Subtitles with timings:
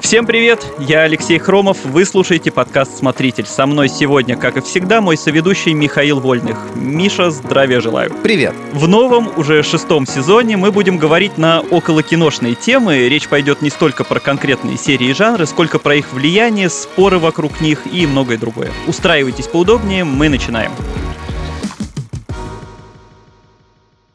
[0.00, 3.44] Всем привет, я Алексей Хромов, вы слушаете подкаст «Смотритель».
[3.44, 6.56] Со мной сегодня, как и всегда, мой соведущий Михаил Вольных.
[6.74, 8.10] Миша, здравия желаю.
[8.22, 8.54] Привет.
[8.72, 13.08] В новом, уже шестом сезоне мы будем говорить на околокиношные темы.
[13.08, 17.60] Речь пойдет не столько про конкретные серии и жанры, сколько про их влияние, споры вокруг
[17.60, 18.70] них и многое другое.
[18.86, 20.72] Устраивайтесь поудобнее, мы начинаем.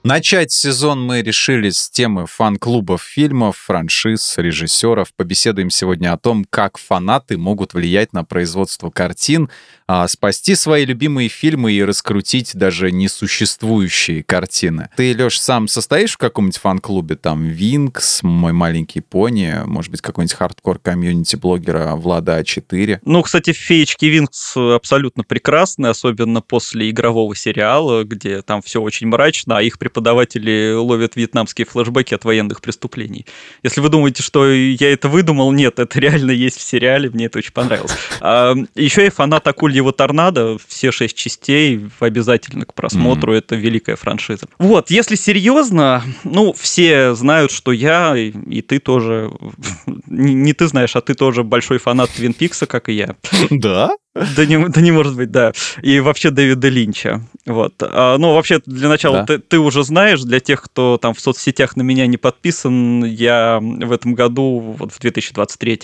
[0.05, 5.11] Начать сезон мы решили с темы фан-клубов фильмов, франшиз, режиссеров.
[5.15, 9.49] Побеседуем сегодня о том, как фанаты могут влиять на производство картин,
[9.87, 14.89] а, спасти свои любимые фильмы и раскрутить даже несуществующие картины.
[14.95, 17.15] Ты, Леш, сам состоишь в каком-нибудь фан-клубе?
[17.15, 22.99] Там Винкс, Мой маленький пони, может быть, какой-нибудь hardcore-community блогера Влада А4?
[23.05, 29.57] Ну, кстати, феечки Винкс абсолютно прекрасны, особенно после игрового сериала, где там все очень мрачно,
[29.57, 33.25] а их преподаватели ловят вьетнамские флешбеки от военных преступлений.
[33.61, 37.37] Если вы думаете, что я это выдумал, нет, это реально есть в сериале, мне это
[37.37, 37.95] очень понравилось.
[38.19, 43.37] А, еще я фанат Акульего торнадо, все шесть частей обязательно к просмотру, mm-hmm.
[43.37, 44.47] это великая франшиза.
[44.57, 49.31] Вот, если серьезно, ну, все знают, что я, и, и ты тоже,
[50.07, 53.15] не, не ты знаешь, а ты тоже большой фанат Твин Пикса, как и я.
[53.49, 53.91] Да?
[54.15, 55.51] Да не, да не может быть, да.
[55.81, 57.21] И вообще Дэвида Линча.
[57.45, 57.73] Вот.
[57.81, 59.25] А, ну, вообще, для начала, да.
[59.25, 63.59] ты, ты уже знаешь, для тех, кто там в соцсетях на меня не подписан, я
[63.61, 65.81] в этом году, вот в 2023,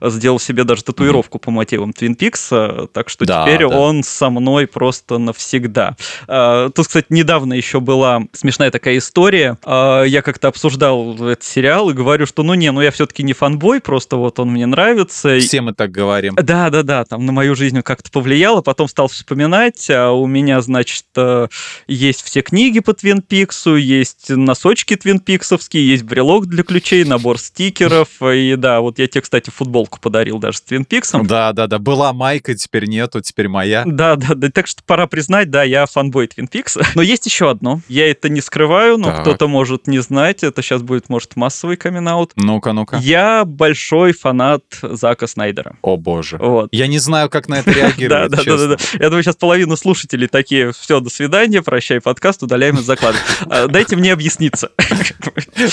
[0.00, 1.42] сделал себе даже татуировку mm-hmm.
[1.42, 3.76] по мотивам Твин Пикса, так что да, теперь да.
[3.76, 5.96] он со мной просто навсегда.
[6.28, 9.58] А, тут, кстати, недавно еще была смешная такая история.
[9.64, 13.32] А, я как-то обсуждал этот сериал и говорю, что ну не, ну я все-таки не
[13.32, 15.40] фанбой, просто вот он мне нравится.
[15.40, 16.36] Все мы так говорим.
[16.36, 20.26] Да, да, да, там на мою жизнь жизнь как-то повлияло, потом стал вспоминать, а у
[20.26, 21.48] меня, значит, э,
[21.86, 27.38] есть все книги по Твин Пиксу, есть носочки Твин Пиксовские, есть брелок для ключей, набор
[27.38, 31.26] стикеров, и да, вот я тебе, кстати, футболку подарил даже с Твин Пиксом.
[31.26, 33.84] Да, да, да, была майка, теперь нету, теперь моя.
[33.86, 36.82] Да, да, да, так что пора признать, да, я фанбой Твин Пикса.
[36.94, 40.82] Но есть еще одно, я это не скрываю, но кто-то может не знать, это сейчас
[40.82, 42.32] будет, может, массовый каминг-аут.
[42.36, 42.98] Ну-ка, ну-ка.
[42.98, 45.76] Я большой фанат Зака Снайдера.
[45.82, 46.36] О боже.
[46.38, 46.68] Вот.
[46.72, 48.76] Я не знаю, как на это реагирует, да, да, да, да.
[48.94, 53.18] Я думаю, сейчас половину слушателей такие, все, до свидания, прощай подкаст, удаляем из закладок.
[53.48, 54.70] А, дайте мне объясниться.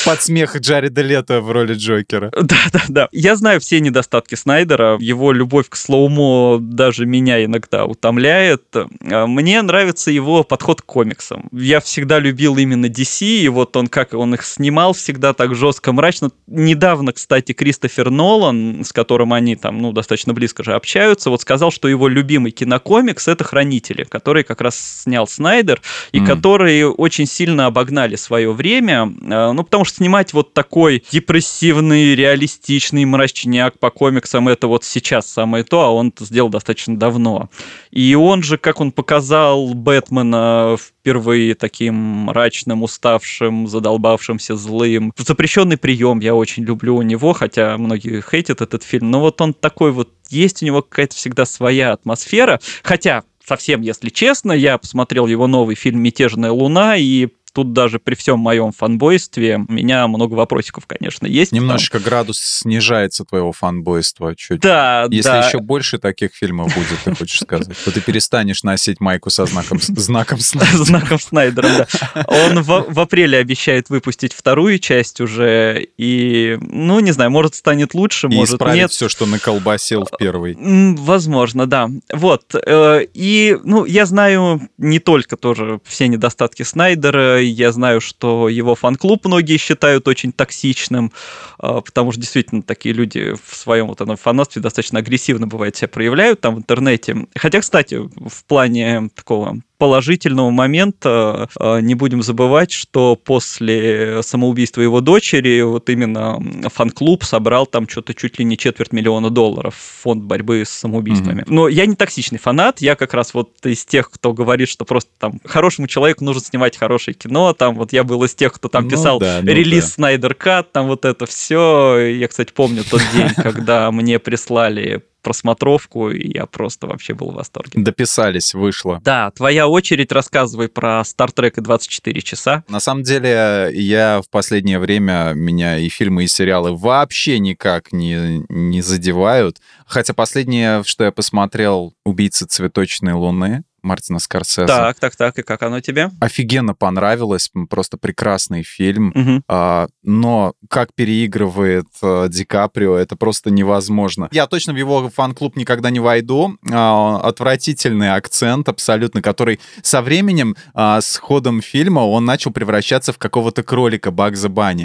[0.06, 2.32] Под смех Джареда Лето в роли Джокера.
[2.42, 3.10] Да, да, да.
[3.12, 4.98] Я знаю все недостатки Снайдера.
[5.00, 8.64] Его любовь к slow-mo даже меня иногда утомляет.
[8.76, 11.50] А, мне нравится его подход к комиксам.
[11.52, 15.92] Я всегда любил именно DC, и вот он как он их снимал всегда так жестко,
[15.92, 16.30] мрачно.
[16.48, 21.72] Недавно, кстати, Кристофер Нолан, с которым они там, ну, достаточно близко же общаются, вот сказал,
[21.80, 25.82] что его любимый кинокомикс это «Хранители», который как раз снял Снайдер,
[26.12, 26.26] и mm.
[26.26, 33.06] которые очень сильно обогнали свое время, э, ну, потому что снимать вот такой депрессивный, реалистичный
[33.06, 37.50] мрачняк по комиксам, это вот сейчас самое то, а он это сделал достаточно давно.
[37.92, 40.76] И он же, как он показал Бэтмена
[41.10, 45.12] впервые таким мрачным, уставшим, задолбавшимся, злым.
[45.18, 49.56] Запрещенный прием я очень люблю у него, хотя многие хейтят этот фильм, но вот он
[49.56, 52.60] такой вот есть у него какая-то всегда своя атмосфера.
[52.84, 58.16] Хотя, совсем если честно, я посмотрел его новый фильм «Мятежная луна», и тут даже при
[58.16, 61.52] всем моем фанбойстве у меня много вопросиков, конечно, есть.
[61.52, 62.06] Немножечко там.
[62.06, 64.62] градус снижается твоего фанбойства чуть.
[64.62, 65.48] Да, Если да.
[65.48, 69.80] еще больше таких фильмов будет, ты хочешь сказать, то ты перестанешь носить майку со знаком,
[69.80, 70.84] знаком Снайдера.
[70.84, 72.26] Знаком Снайдера, да.
[72.28, 77.94] Он в, в апреле обещает выпустить вторую часть уже, и, ну, не знаю, может, станет
[77.94, 78.92] лучше, и может, нет.
[78.92, 80.56] все, что наколбасил в первый.
[80.60, 81.90] Возможно, да.
[82.12, 82.54] Вот.
[82.54, 88.76] Э, и, ну, я знаю не только тоже все недостатки Снайдера, я знаю, что его
[88.76, 91.12] фан-клуб многие считают очень токсичным,
[91.58, 95.88] а, потому что действительно такие люди в своем вот этом фанатстве достаточно агрессивно бывает себя
[95.88, 97.28] проявляют там в интернете.
[97.36, 105.00] Хотя, кстати, в плане такого положительного момента э, не будем забывать, что после самоубийства его
[105.00, 106.38] дочери вот именно
[106.70, 111.44] фан-клуб собрал там что-то чуть ли не четверть миллиона долларов в фонд борьбы с самоубийствами.
[111.44, 111.54] Mm-hmm.
[111.54, 115.10] Но я не токсичный фанат, я как раз вот из тех, кто говорит, что просто
[115.18, 118.84] там хорошему человеку нужно снимать хорошее кино, там вот я был из тех, кто там
[118.84, 119.92] ну, писал да, ну, релиз да.
[119.92, 121.98] Снайдер Кат, там вот это все.
[122.00, 127.36] Я, кстати, помню тот день, когда мне прислали просмотровку, и я просто вообще был в
[127.36, 127.72] восторге.
[127.76, 129.00] Дописались, вышло.
[129.04, 132.64] Да, твоя очередь, рассказывай про Star Trek и 24 часа.
[132.68, 138.44] На самом деле, я в последнее время, меня и фильмы, и сериалы вообще никак не,
[138.50, 139.58] не задевают.
[139.86, 144.68] Хотя последнее, что я посмотрел, «Убийцы цветочной луны», Мартина Скорсезе.
[144.68, 145.40] Так, так, так.
[145.40, 146.12] И как оно тебе?
[146.20, 147.50] Офигенно понравилось.
[147.70, 149.12] Просто прекрасный фильм.
[149.16, 149.44] Мгм.
[149.48, 154.28] А, но как переигрывает а, Ди Каприо, это просто невозможно.
[154.32, 156.58] Я точно в его фан-клуб никогда не войду.
[156.72, 163.18] А, отвратительный акцент абсолютно, который со временем, а, с ходом фильма, он начал превращаться в
[163.18, 164.84] какого-то кролика Багза Банни.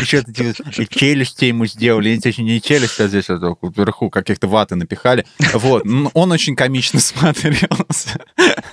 [0.00, 0.22] Еще
[0.88, 2.18] челюсти ему сделали.
[2.18, 5.26] Точнее, не челюсть, а здесь вот вверху каких-то ваты напихали.
[5.52, 5.84] Вот.
[6.14, 8.20] Он очень комично смотрелся.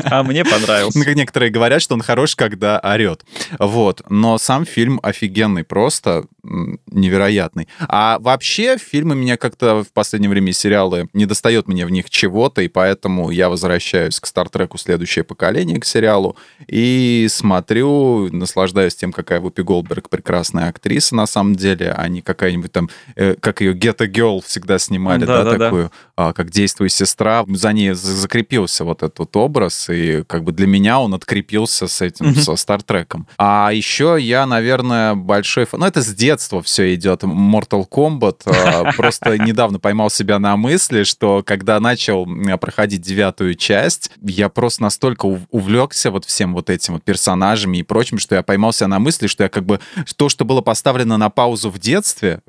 [0.04, 1.04] А мне понравился.
[1.04, 3.24] Как некоторые говорят, что он хорош, когда орет.
[3.60, 4.02] Вот.
[4.10, 7.68] Но сам фильм офигенный, просто невероятный.
[7.80, 12.62] А вообще фильмы меня как-то в последнее время сериалы не достает мне в них чего-то,
[12.62, 19.40] и поэтому я возвращаюсь к Стартреку «Следующее поколение», к сериалу, и смотрю, наслаждаюсь тем, какая
[19.40, 24.08] Вупи Голдберг прекрасная актриса на самом деле, а не какая-нибудь там, э, как ее a
[24.08, 25.66] Girl всегда снимали, да, Да-да-да.
[25.66, 27.46] такую, а, как действует сестра.
[27.48, 32.02] За ней за- закрепился вот этот образ, и как бы для меня он открепился с
[32.02, 32.42] этим, Мгм.
[32.42, 33.28] со Стартреком.
[33.38, 35.81] А еще я, наверное, большой фан...
[35.81, 37.24] Ну, это с детства все идет.
[37.24, 38.42] Mortal Kombat.
[38.46, 42.25] а, Просто недавно поймал себя на мысли, что когда начал
[42.60, 47.84] проходить девятую часть, я просто настолько ув- увлекся вот всем вот этим вот персонажами и
[47.84, 49.80] прочим, что я поймался на мысли, что я как бы
[50.16, 52.42] то, что было поставлено на паузу в детстве,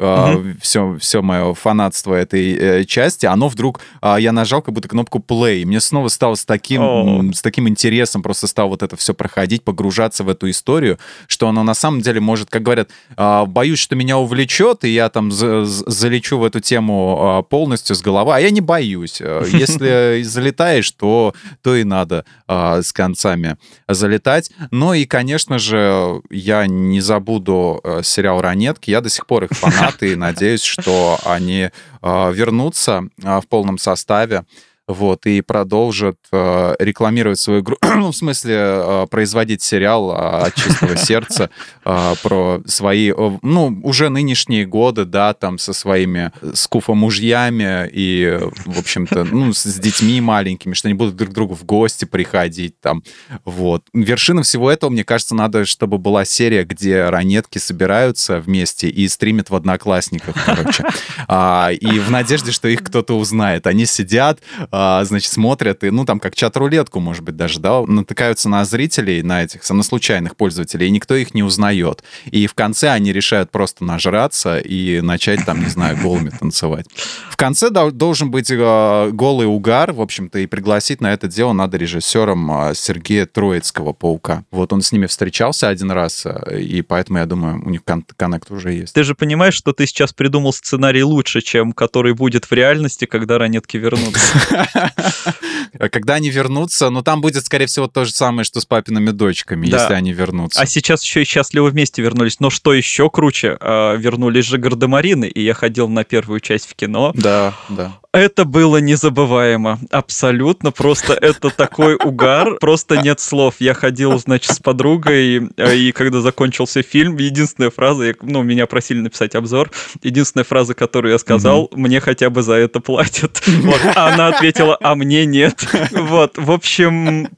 [0.63, 5.19] все, все мое фанатство этой э, части, оно вдруг, а, я нажал как будто кнопку
[5.19, 9.15] play, мне снова стало с таким, м, с таким интересом просто стал вот это все
[9.15, 13.81] проходить, погружаться в эту историю, что оно на самом деле может, как говорят, а, боюсь,
[13.81, 18.01] что меня увлечет, и я там за- за- залечу в эту тему а, полностью с
[18.01, 19.19] головы, а я не боюсь.
[19.21, 23.57] Э, Если залетаешь, то, то и надо а, с концами
[23.89, 24.53] залетать.
[24.71, 28.91] Ну и, конечно же, я не забуду э, сериал «Ранетки».
[28.91, 31.71] Я до сих пор их фанат и надеюсь, что они
[32.03, 34.45] э, вернутся э, в полном составе.
[34.89, 40.55] Вот, и продолжат э, рекламировать свою игру, ну, в смысле, э, производить сериал э, от
[40.55, 41.51] чистого сердца
[41.85, 48.51] э, про свои, э, ну, уже нынешние годы, да, там, со своими скуфа-мужьями и, э,
[48.65, 52.07] в общем-то, ну, с, с детьми маленькими, что они будут друг к другу в гости
[52.07, 53.03] приходить, там,
[53.45, 53.85] вот.
[53.93, 59.51] Вершина всего этого, мне кажется, надо, чтобы была серия, где ранетки собираются вместе и стримят
[59.51, 60.85] в Одноклассниках, короче.
[61.31, 63.67] А, и в надежде, что их кто-то узнает.
[63.67, 64.41] Они сидят,
[64.81, 69.23] а, значит, смотрят, и, ну, там, как чат-рулетку, может быть, даже, да, натыкаются на зрителей,
[69.23, 72.05] на этих, на случайных пользователей, и никто их не узнает.
[72.27, 76.87] И в конце они решают просто нажраться и начать, там, не знаю, голыми танцевать.
[77.29, 81.53] В конце дол- должен быть э, голый угар, в общем-то, и пригласить на это дело
[81.53, 84.45] надо режиссером э, Сергея Троицкого, Паука.
[84.53, 86.25] Вот он с ними встречался один раз,
[86.57, 88.95] и поэтому, я думаю, у них кон- коннект уже есть.
[88.95, 93.39] Ты же понимаешь, что ты сейчас придумал сценарий лучше, чем который будет в реальности, когда
[93.39, 94.68] ранетки вернутся.
[95.91, 99.67] Когда они вернутся, ну там будет, скорее всего, то же самое, что с папиными дочками,
[99.69, 99.81] Да.
[99.83, 100.61] если они вернутся.
[100.61, 102.41] А сейчас еще и счастливо вместе вернулись.
[102.41, 106.75] Но что еще круче, а, вернулись же Гардемарины, и я ходил на первую часть в
[106.75, 107.13] кино.
[107.15, 107.99] Да, да.
[108.15, 109.79] Это было незабываемо.
[109.91, 110.73] Абсолютно.
[110.73, 112.55] Просто это такой угар.
[112.59, 113.57] Просто нет слов.
[113.59, 118.67] Я ходил, значит, с подругой, э, и когда закончился фильм, единственная фраза, я- ну, меня
[118.67, 119.71] просили написать обзор,
[120.03, 123.43] единственная фраза, которую я сказал, мне хотя бы за это платят.
[123.47, 123.81] Вот.
[123.95, 125.67] А она ответила, а мне нет.
[125.93, 126.39] Вот.
[126.39, 127.29] В общем,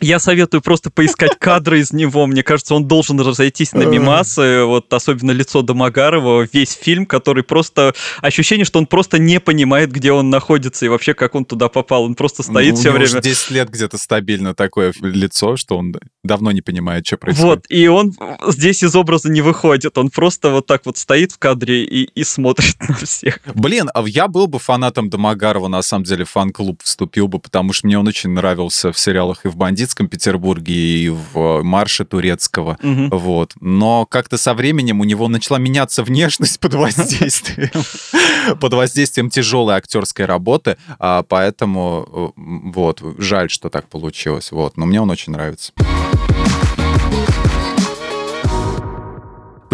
[0.00, 2.26] я советую просто поискать кадры из него.
[2.26, 4.64] Мне кажется, он должен разойтись на мимасы.
[4.64, 7.94] Вот особенно лицо Домогарова, весь фильм, который просто...
[8.20, 12.04] Ощущение, что он просто не понимает, где он находится и вообще, как он туда попал.
[12.04, 13.04] Он просто стоит Ну, все время.
[13.06, 17.44] уже 10 лет где-то стабильно такое лицо, что он давно не понимает, что происходит.
[17.44, 18.12] Вот, и он
[18.48, 19.96] здесь из образа не выходит.
[19.98, 23.40] Он просто вот так вот стоит в кадре и, и смотрит на всех.
[23.54, 27.86] Блин, а я был бы фанатом Домогарова, на самом деле, фан-клуб вступил бы, потому что
[27.86, 32.78] мне он очень нравился в сериалах и в «Бандитском Петербурге», и в «Марше турецкого».
[32.82, 33.10] Мгм.
[33.10, 33.52] Вот.
[33.60, 37.70] Но как-то со временем у него начала меняться внешность под воздействием,
[38.60, 42.40] под воздействием тяжелой актерской работы, а поэтому э,
[42.74, 44.52] вот жаль, что так получилось.
[44.52, 45.72] Вот, но мне он очень нравится.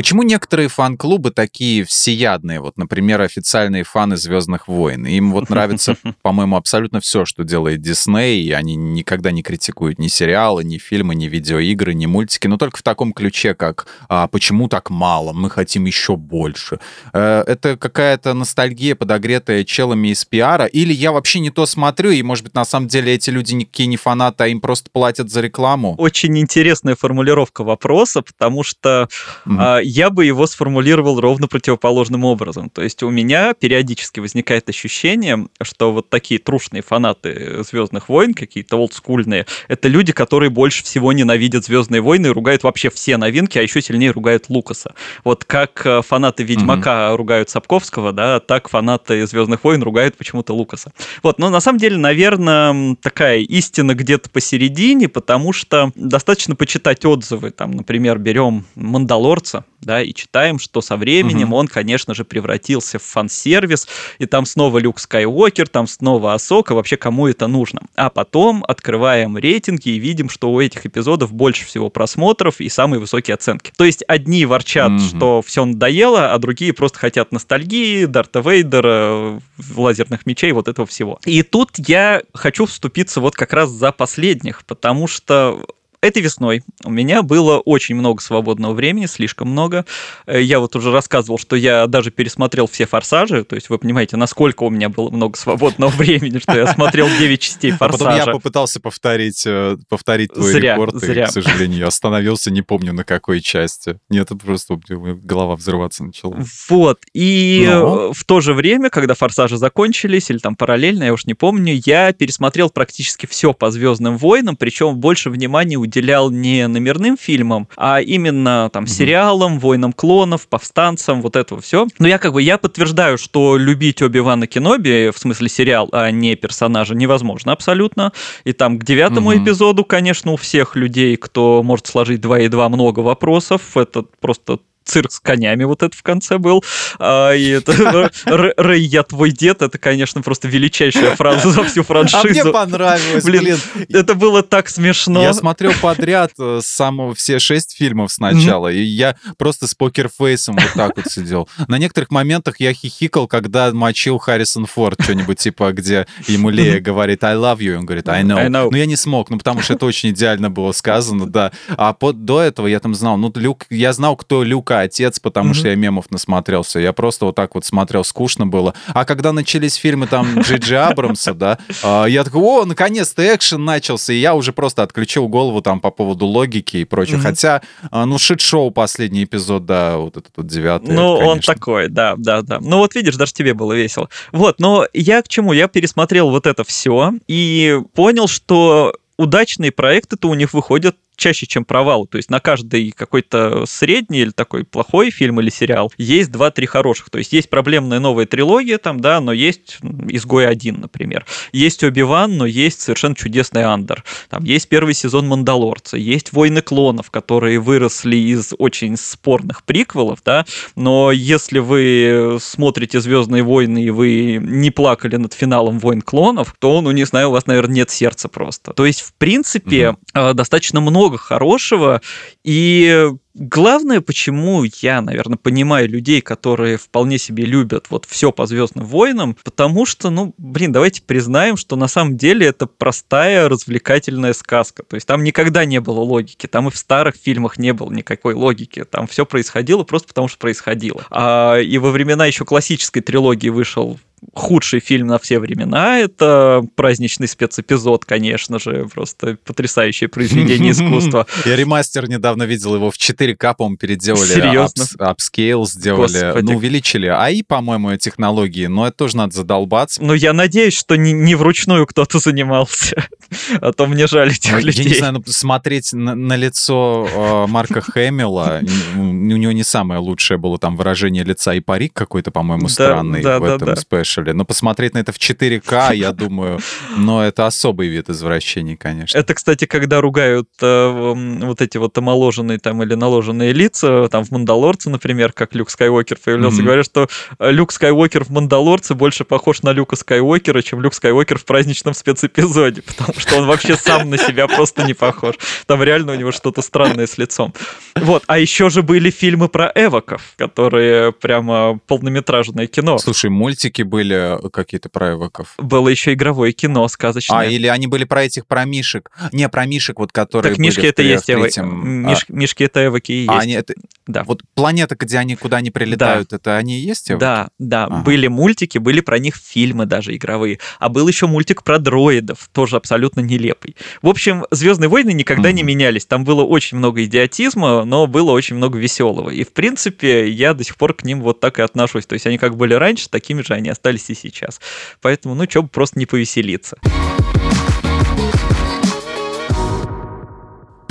[0.00, 2.58] Почему некоторые фан-клубы такие всеядные?
[2.58, 5.04] Вот, например, официальные фаны Звездных войн.
[5.04, 10.08] Им вот нравится, по-моему, абсолютно все, что делает Дисней, и они никогда не критикуют ни
[10.08, 14.68] сериалы, ни фильмы, ни видеоигры, ни мультики, но только в таком ключе, как а, «почему
[14.68, 15.34] так мало?
[15.34, 16.80] Мы хотим еще больше».
[17.12, 22.22] Э, Это какая-то ностальгия, подогретая челами из пиара, или я вообще не то смотрю, и,
[22.22, 25.42] может быть, на самом деле эти люди никакие не фанаты, а им просто платят за
[25.42, 25.94] рекламу?
[25.98, 29.06] Очень интересная формулировка вопроса, потому что
[29.44, 29.60] Мгм.
[29.90, 32.70] Я бы его сформулировал ровно противоположным образом.
[32.70, 38.76] То есть у меня периодически возникает ощущение, что вот такие трушные фанаты Звездных войн, какие-то
[38.76, 43.62] олдскульные, это люди, которые больше всего ненавидят Звездные войны и ругают вообще все новинки, а
[43.62, 44.94] еще сильнее ругают Лукаса.
[45.24, 47.16] Вот как э, фанаты Ведьмака mm-hmm.
[47.16, 50.92] ругают Сапковского, да, так фанаты Звездных войн ругают почему-то Лукаса.
[51.22, 57.50] Вот, но на самом деле, наверное, такая истина где-то посередине, потому что достаточно почитать отзывы,
[57.50, 61.56] там, например, берем Мандалорца, да, и читаем, что со временем угу.
[61.56, 66.96] он, конечно же, превратился в фан-сервис, и там снова Люк Скайуокер, там снова Асока, вообще
[66.96, 67.82] кому это нужно.
[67.96, 73.00] А потом открываем рейтинги и видим, что у этих эпизодов больше всего просмотров и самые
[73.00, 73.72] высокие оценки.
[73.76, 74.98] То есть одни ворчат, угу.
[75.00, 79.40] что все надоело, а другие просто хотят ностальгии, Дарта Вейдера,
[79.74, 81.18] лазерных мечей, вот этого всего.
[81.24, 85.64] И тут я хочу вступиться вот как раз за последних, потому что
[86.02, 89.84] Этой весной у меня было очень много свободного времени, слишком много.
[90.26, 94.16] Э, я вот уже рассказывал, что я даже пересмотрел все «Форсажи», то есть вы понимаете,
[94.16, 98.04] насколько у меня было много свободного времени, что я смотрел 9 частей «Форсажа».
[98.04, 101.24] А потом я попытался повторить, э, повторить твой зря, рекорд, зря.
[101.24, 103.98] и, к сожалению, остановился, не помню на какой части.
[104.08, 106.38] Нет, это просто голова взрываться начала.
[106.70, 108.14] Вот, и Но...
[108.14, 112.14] в то же время, когда «Форсажи» закончились, или там параллельно, я уж не помню, я
[112.14, 118.70] пересмотрел практически все по «Звездным войнам», причем больше внимания уделял не номерным фильмам, а именно
[118.72, 121.88] там сериалам, войнам клонов, повстанцам, вот этого все.
[121.98, 126.36] Но я как бы я подтверждаю, что любить Оби-Вана Кеноби, в смысле сериал, а не
[126.36, 128.12] персонажа, невозможно абсолютно.
[128.44, 129.38] И там к девятому угу.
[129.38, 133.76] эпизоду, конечно, у всех людей, кто может сложить 2 и 2 много вопросов.
[133.76, 136.64] Это просто цирк с конями вот это в конце был.
[136.98, 142.18] А, и это Рэй, я твой дед, это, конечно, просто величайшая фраза за всю франшизу.
[142.22, 143.42] А мне понравилось, блин.
[143.42, 143.58] блин.
[143.88, 145.22] Это было так смешно.
[145.22, 150.72] Я смотрел подряд э, самого все шесть фильмов сначала, и я просто с покерфейсом вот
[150.74, 151.48] так вот сидел.
[151.68, 157.22] На некоторых моментах я хихикал, когда мочил Харрисон Форд, что-нибудь типа, где ему Лея говорит
[157.24, 158.38] I love you, он говорит I know.
[158.38, 158.68] I know.
[158.70, 161.52] Но я не смог, ну потому что это очень идеально было сказано, да.
[161.68, 164.42] А под, до этого я там знал, ну Люк, я знал, кто
[164.82, 165.54] Отец, потому mm-hmm.
[165.54, 166.80] что я мемов насмотрелся.
[166.80, 168.74] Я просто вот так вот смотрел, скучно было.
[168.88, 174.12] А когда начались фильмы там Джиджи Абрамса, да, а, я такой, о, наконец-то экшен начался,
[174.12, 177.18] и я уже просто отключил голову там по поводу логики и прочего.
[177.18, 177.22] Mm-hmm.
[177.22, 180.94] Хотя, а, ну, шит-шоу последний эпизод, да, вот этот вот девятый.
[180.94, 182.58] Ну, он такой, да, да, да.
[182.60, 184.08] Ну, вот видишь, даже тебе было весело.
[184.32, 185.52] Вот, но я к чему?
[185.52, 191.64] Я пересмотрел вот это все и понял, что удачные проекты-то у них выходят чаще, чем
[191.64, 192.06] провал.
[192.06, 197.10] То есть на каждый какой-то средний или такой плохой фильм или сериал есть два-три хороших.
[197.10, 201.26] То есть есть проблемная новая трилогия там, да, но есть «Изгой один», например.
[201.52, 204.04] Есть «Оби-Ван», но есть совершенно чудесный «Андер».
[204.28, 210.46] Там есть первый сезон «Мандалорца», есть «Войны клонов», которые выросли из очень спорных приквелов, да,
[210.74, 216.80] но если вы смотрите «Звездные войны» и вы не плакали над финалом «Войн клонов», то,
[216.80, 218.72] ну, не знаю, у вас, наверное, нет сердца просто.
[218.72, 220.34] То есть, в принципе, угу.
[220.34, 222.00] достаточно много много хорошего.
[222.44, 228.84] И главное, почему я, наверное, понимаю людей, которые вполне себе любят вот все по Звездным
[228.84, 234.82] войнам, потому что, ну, блин, давайте признаем, что на самом деле это простая развлекательная сказка.
[234.82, 238.34] То есть там никогда не было логики, там и в старых фильмах не было никакой
[238.34, 238.84] логики.
[238.84, 241.04] Там все происходило просто потому, что происходило.
[241.10, 243.98] А, и во времена еще классической трилогии вышел
[244.34, 245.98] худший фильм на все времена.
[245.98, 251.26] Это праздничный спецэпизод, конечно же, просто потрясающее произведение искусства.
[251.44, 254.26] Я ремастер недавно видел его в 4К, по-моему, переделали.
[254.26, 254.84] Серьезно?
[254.98, 256.20] Upscale сделали.
[256.20, 256.44] Господи.
[256.44, 260.02] Ну, увеличили AI, по-моему, технологии, но это тоже надо задолбаться.
[260.02, 263.06] Ну, я надеюсь, что не, не вручную кто-то занимался,
[263.60, 264.84] а то мне жаль этих ну, людей.
[264.84, 268.60] Я не знаю, ну, смотреть на, на лицо э, Марка Хэмилла,
[268.96, 273.44] у него не самое лучшее было там выражение лица и парик какой-то, по-моему, странный в
[273.44, 274.32] этом спеш спрашивали.
[274.32, 276.58] Но посмотреть на это в 4К, я думаю,
[276.96, 279.16] но это особый вид извращений, конечно.
[279.16, 284.30] Это, кстати, когда ругают э, вот эти вот омоложенные там или наложенные лица, там в
[284.30, 287.08] «Мандалорце», например, как Люк Скайуокер появлялся, говорят, что
[287.38, 292.82] Люк Скайуокер в «Мандалорце» больше похож на Люка Скайуокера, чем Люк Скайуокер в праздничном спецэпизоде,
[292.86, 295.36] потому что он вообще сам на себя просто не похож.
[295.66, 297.54] Там реально у него что-то странное с лицом.
[297.94, 302.98] Вот, а еще же были фильмы про эвоков, которые прямо полнометражное кино.
[302.98, 305.54] Слушай, мультики были были какие-то про эвоков?
[305.58, 307.38] Было еще игровое кино сказочное.
[307.40, 309.10] А, или они были про этих, про мишек.
[309.32, 311.60] Не, про мишек, вот которые Так мишки это есть эвоки.
[311.60, 312.32] Миш, а...
[312.32, 313.30] Мишки это эвоки и есть.
[313.30, 313.74] А, они, это...
[314.06, 314.24] да.
[314.24, 316.36] Вот планета, где они куда не прилетают, да.
[316.36, 317.14] это они и есть?
[317.18, 317.84] Да, да.
[317.84, 318.02] Ага.
[318.02, 320.58] Были мультики, были про них фильмы даже игровые.
[320.78, 323.74] А был еще мультик про дроидов, тоже абсолютно нелепый.
[324.02, 326.06] В общем, Звездные войны никогда mm не менялись.
[326.06, 329.30] Там было очень много идиотизма, но было очень много веселого.
[329.30, 332.06] И в принципе, я до сих пор к ним вот так и отношусь.
[332.06, 334.60] То есть они как были раньше, такими же они остались и сейчас.
[335.00, 336.78] Поэтому, ну, что бы просто не повеселиться.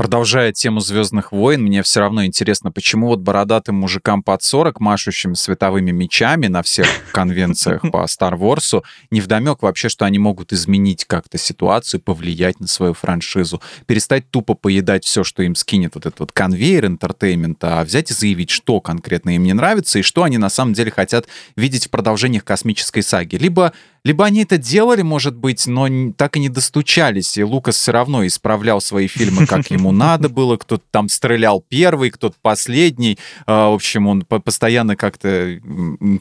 [0.09, 5.35] Продолжая тему Звездных войн, мне все равно интересно, почему вот бородатым мужикам под 40, машущим
[5.35, 11.05] световыми мечами на всех конвенциях по Star Wars, не вдомек вообще, что они могут изменить
[11.05, 16.19] как-то ситуацию, повлиять на свою франшизу, перестать тупо поедать все, что им скинет вот этот
[16.21, 20.23] вот конвейер entertainment а, а взять и заявить, что конкретно им не нравится и что
[20.23, 23.35] они на самом деле хотят видеть в продолжениях космической саги.
[23.35, 27.91] Либо либо они это делали, может быть, но так и не достучались, и Лукас все
[27.91, 33.17] равно исправлял свои фильмы, как ему надо было, кто-то там стрелял первый, кто-то последний.
[33.45, 35.59] А, в общем, он постоянно как-то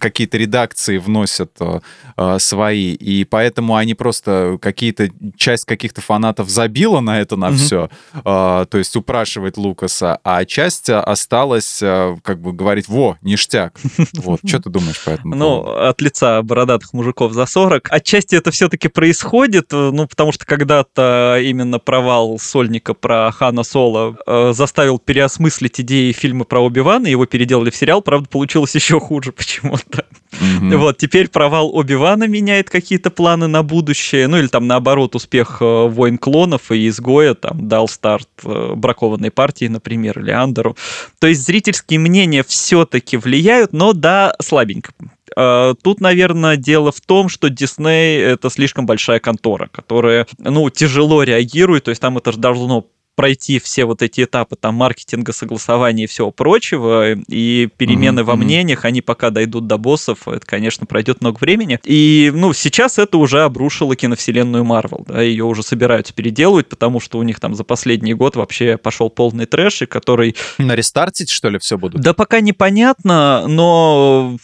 [0.00, 1.80] какие-то редакции вносят а,
[2.16, 7.88] а, свои, и поэтому они просто какие-то, часть каких-то фанатов забила на это, на все,
[8.24, 13.78] то есть упрашивает Лукаса, а часть осталась, как бы говорить, во, ништяк.
[14.18, 17.88] Вот, что ты думаешь по этому Ну, от лица бородатых мужиков за 40 40.
[17.90, 24.16] Отчасти это все-таки происходит, э, ну, потому что когда-то именно провал Сольника про Хана Соло
[24.26, 29.32] э, заставил переосмыслить идеи фильма про Оби-Вана, его переделали в сериал, правда, получилось еще хуже
[29.32, 30.04] почему-то.
[30.32, 30.76] Mm-hmm.
[30.76, 35.88] Вот, теперь провал Оби-Вана меняет какие-то планы на будущее, ну, или там наоборот, успех э,
[35.88, 40.76] Войн клонов и Изгоя там дал старт э, бракованной партии, например, или Андеру.
[41.18, 44.92] То есть зрительские мнения все-таки влияют, но да, слабенько.
[45.36, 51.22] Э, тут, наверное, дело в том, что Disney это слишком большая контора, которая, ну, тяжело
[51.22, 52.86] реагирует, то есть там это же должно
[53.18, 58.24] пройти все вот эти этапы там маркетинга, согласования и всего прочего, и перемены mm-hmm.
[58.24, 61.80] во мнениях, они пока дойдут до боссов, это, конечно, пройдет много времени.
[61.82, 67.18] И, ну, сейчас это уже обрушило киновселенную Марвел, да, ее уже собираются переделывать, потому что
[67.18, 70.36] у них там за последний год вообще пошел полный трэш, и который...
[70.58, 72.00] На рестартить, что ли, все будут?
[72.00, 74.36] Да пока непонятно, но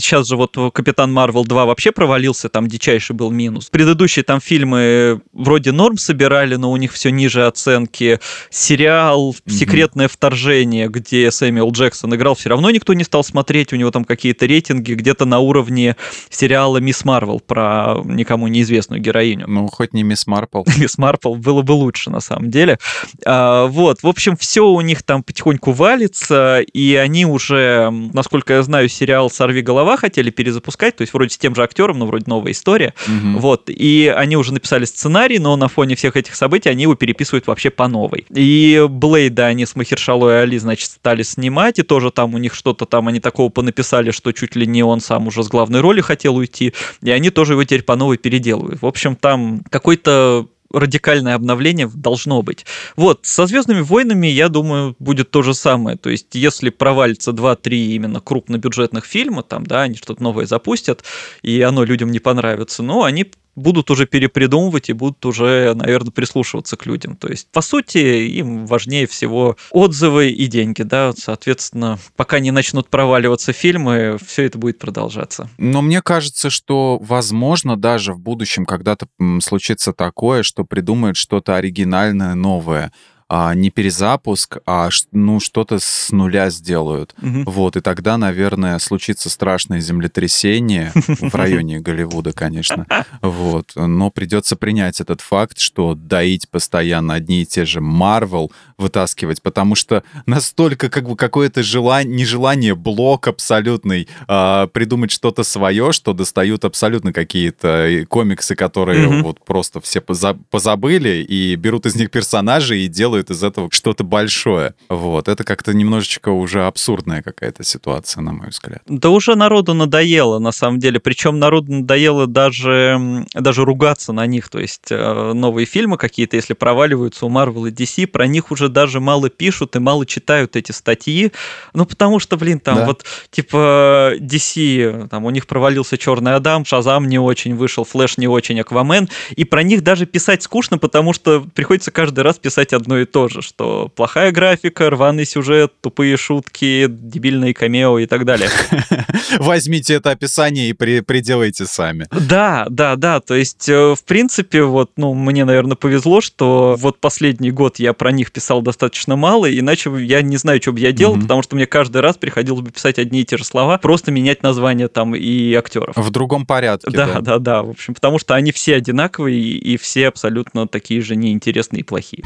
[0.00, 3.68] сейчас же вот Капитан Марвел 2 вообще провалился, там дичайший был минус.
[3.68, 8.20] Предыдущие там фильмы вроде норм собирали, но у них все ниже оценки, все
[8.50, 13.90] сериал «Секретное вторжение», где Сэмюэл Джексон играл, все равно никто не стал смотреть, у него
[13.90, 15.96] там какие-то рейтинги где-то на уровне
[16.30, 19.46] сериала «Мисс Марвел» про никому неизвестную героиню.
[19.48, 20.62] Ну, хоть не «Мисс Марпл».
[20.78, 22.78] «Мисс Марпл» было бы лучше, на самом деле.
[23.24, 28.62] А, вот, в общем, все у них там потихоньку валится, и они уже, насколько я
[28.62, 32.24] знаю, сериал «Сорви голова» хотели перезапускать, то есть вроде с тем же актером, но вроде
[32.26, 32.94] новая история.
[33.06, 33.38] Угу.
[33.38, 37.46] Вот, и они уже написали сценарий, но на фоне всех этих событий они его переписывают
[37.46, 38.26] вообще по новой.
[38.28, 42.54] И Блейда они с Махершалой и Али, значит, стали снимать, и тоже там у них
[42.54, 46.02] что-то там они такого понаписали, что чуть ли не он сам уже с главной роли
[46.02, 48.82] хотел уйти, и они тоже его теперь по новой переделывают.
[48.82, 52.66] В общем, там какой-то радикальное обновление должно быть.
[52.96, 55.96] Вот, со «Звездными войнами», я думаю, будет то же самое.
[55.96, 61.04] То есть, если провалится 2-3 именно крупнобюджетных фильма, там, да, они что-то новое запустят,
[61.42, 66.76] и оно людям не понравится, но они будут уже перепридумывать и будут уже, наверное, прислушиваться
[66.76, 67.16] к людям.
[67.16, 72.88] То есть, по сути, им важнее всего отзывы и деньги, да, соответственно, пока не начнут
[72.88, 75.48] проваливаться фильмы, все это будет продолжаться.
[75.58, 79.08] Но мне кажется, что, возможно, даже в будущем когда-то
[79.40, 82.92] случится такое, что придумают что-то оригинальное, новое
[83.28, 87.14] а, не перезапуск, а ну что-то с нуля сделают.
[87.20, 87.50] Угу.
[87.50, 92.86] Вот, и тогда, наверное, случится страшное землетрясение в районе Голливуда, конечно.
[93.22, 99.42] Вот, но придется принять этот факт, что доить постоянно одни и те же Марвел вытаскивать,
[99.42, 106.12] потому что настолько как бы какое-то желание, нежелание, блок абсолютный а, придумать что-то свое, что
[106.12, 109.28] достают абсолютно какие-то комиксы, которые угу.
[109.28, 114.04] вот просто все позабыли и берут из них персонажей и делают делают из этого что-то
[114.04, 114.74] большое.
[114.88, 115.28] Вот.
[115.28, 118.82] Это как-то немножечко уже абсурдная какая-то ситуация, на мой взгляд.
[118.86, 121.00] Да уже народу надоело, на самом деле.
[121.00, 124.48] Причем народу надоело даже, даже ругаться на них.
[124.48, 128.68] То есть э, новые фильмы какие-то, если проваливаются у Marvel и DC, про них уже
[128.68, 131.32] даже мало пишут и мало читают эти статьи.
[131.72, 132.86] Ну, потому что, блин, там да.
[132.86, 138.28] вот, типа, DC, там у них провалился Черный Адам, Шазам не очень вышел, Флэш не
[138.28, 139.08] очень, Аквамен.
[139.36, 143.10] И про них даже писать скучно, потому что приходится каждый раз писать одно и и
[143.10, 148.50] то же, что плохая графика, рваный сюжет, тупые шутки, дебильные камео и так далее.
[149.38, 152.06] Возьмите это описание и при, приделайте сами.
[152.10, 153.20] Да, да, да.
[153.20, 157.92] То есть, э, в принципе, вот, ну, мне, наверное, повезло, что вот последний год я
[157.92, 161.22] про них писал достаточно мало, иначе я не знаю, что бы я делал, mm-hmm.
[161.22, 164.42] потому что мне каждый раз приходилось бы писать одни и те же слова, просто менять
[164.42, 165.96] названия там и актеров.
[165.96, 166.90] В другом порядке.
[166.90, 167.62] Да, да, да, да.
[167.62, 172.24] В общем, потому что они все одинаковые и все абсолютно такие же неинтересные и плохие.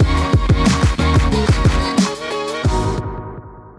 [1.47, 1.80] Thank you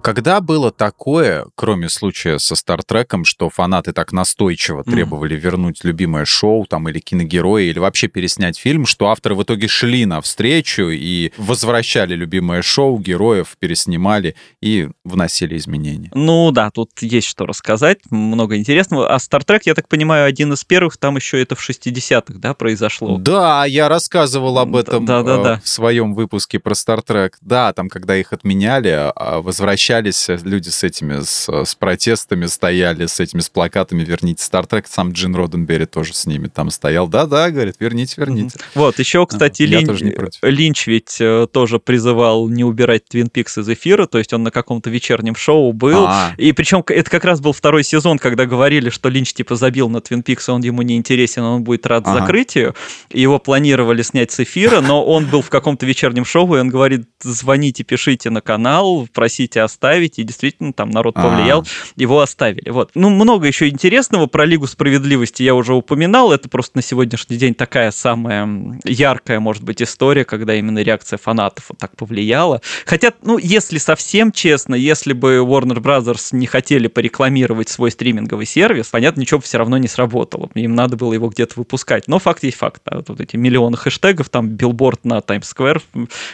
[0.01, 5.39] Когда было такое, кроме случая со Стартреком, что фанаты так настойчиво требовали mm.
[5.39, 10.05] вернуть любимое шоу там или киногероя, или вообще переснять фильм, что авторы в итоге шли
[10.05, 16.09] навстречу и возвращали любимое шоу, героев переснимали и вносили изменения?
[16.15, 19.13] Ну да, тут есть что рассказать, много интересного.
[19.13, 23.17] А Стартрек, я так понимаю, один из первых, там еще это в 60-х, да, произошло?
[23.17, 25.61] Да, я рассказывал об этом да, да, да.
[25.63, 27.37] в своем выпуске про Стартрек.
[27.41, 32.45] Да, там, когда их отменяли, а, возвращали общались э, люди с этими, с, с протестами
[32.45, 34.87] стояли, с этими, с плакатами «Верните Стартрек».
[34.87, 37.07] Сам Джин Роденберри тоже с ними там стоял.
[37.07, 38.57] Да-да, говорит, верните, верните.
[38.73, 40.15] Вот, еще, кстати, а, Лин...
[40.43, 44.51] Линч ведь э, тоже призывал не убирать Твин Пикс из эфира, то есть он на
[44.51, 46.05] каком-то вечернем шоу был.
[46.05, 46.35] А-а-а.
[46.37, 49.99] И причем это как раз был второй сезон, когда говорили, что Линч типа забил на
[49.99, 52.19] Твин Пикс, он ему не интересен, он будет рад ага.
[52.19, 52.75] закрытию.
[53.11, 57.07] Его планировали снять с эфира, но он был в каком-то вечернем шоу, и он говорит,
[57.21, 61.93] звоните, пишите на канал, просите оставить и действительно там народ повлиял, А-а-а.
[61.95, 62.69] его оставили.
[62.69, 62.91] Вот.
[62.93, 67.55] Ну, много еще интересного про Лигу Справедливости я уже упоминал, это просто на сегодняшний день
[67.55, 72.61] такая самая яркая, может быть, история, когда именно реакция фанатов вот так повлияла.
[72.85, 78.87] Хотя, ну, если совсем честно, если бы Warner Brothers не хотели порекламировать свой стриминговый сервис,
[78.87, 80.51] понятно, ничего бы все равно не сработало.
[80.53, 82.07] Им надо было его где-то выпускать.
[82.07, 82.83] Но факт есть факт.
[82.85, 85.81] Да, вот эти миллионы хэштегов, там билборд на Times Square,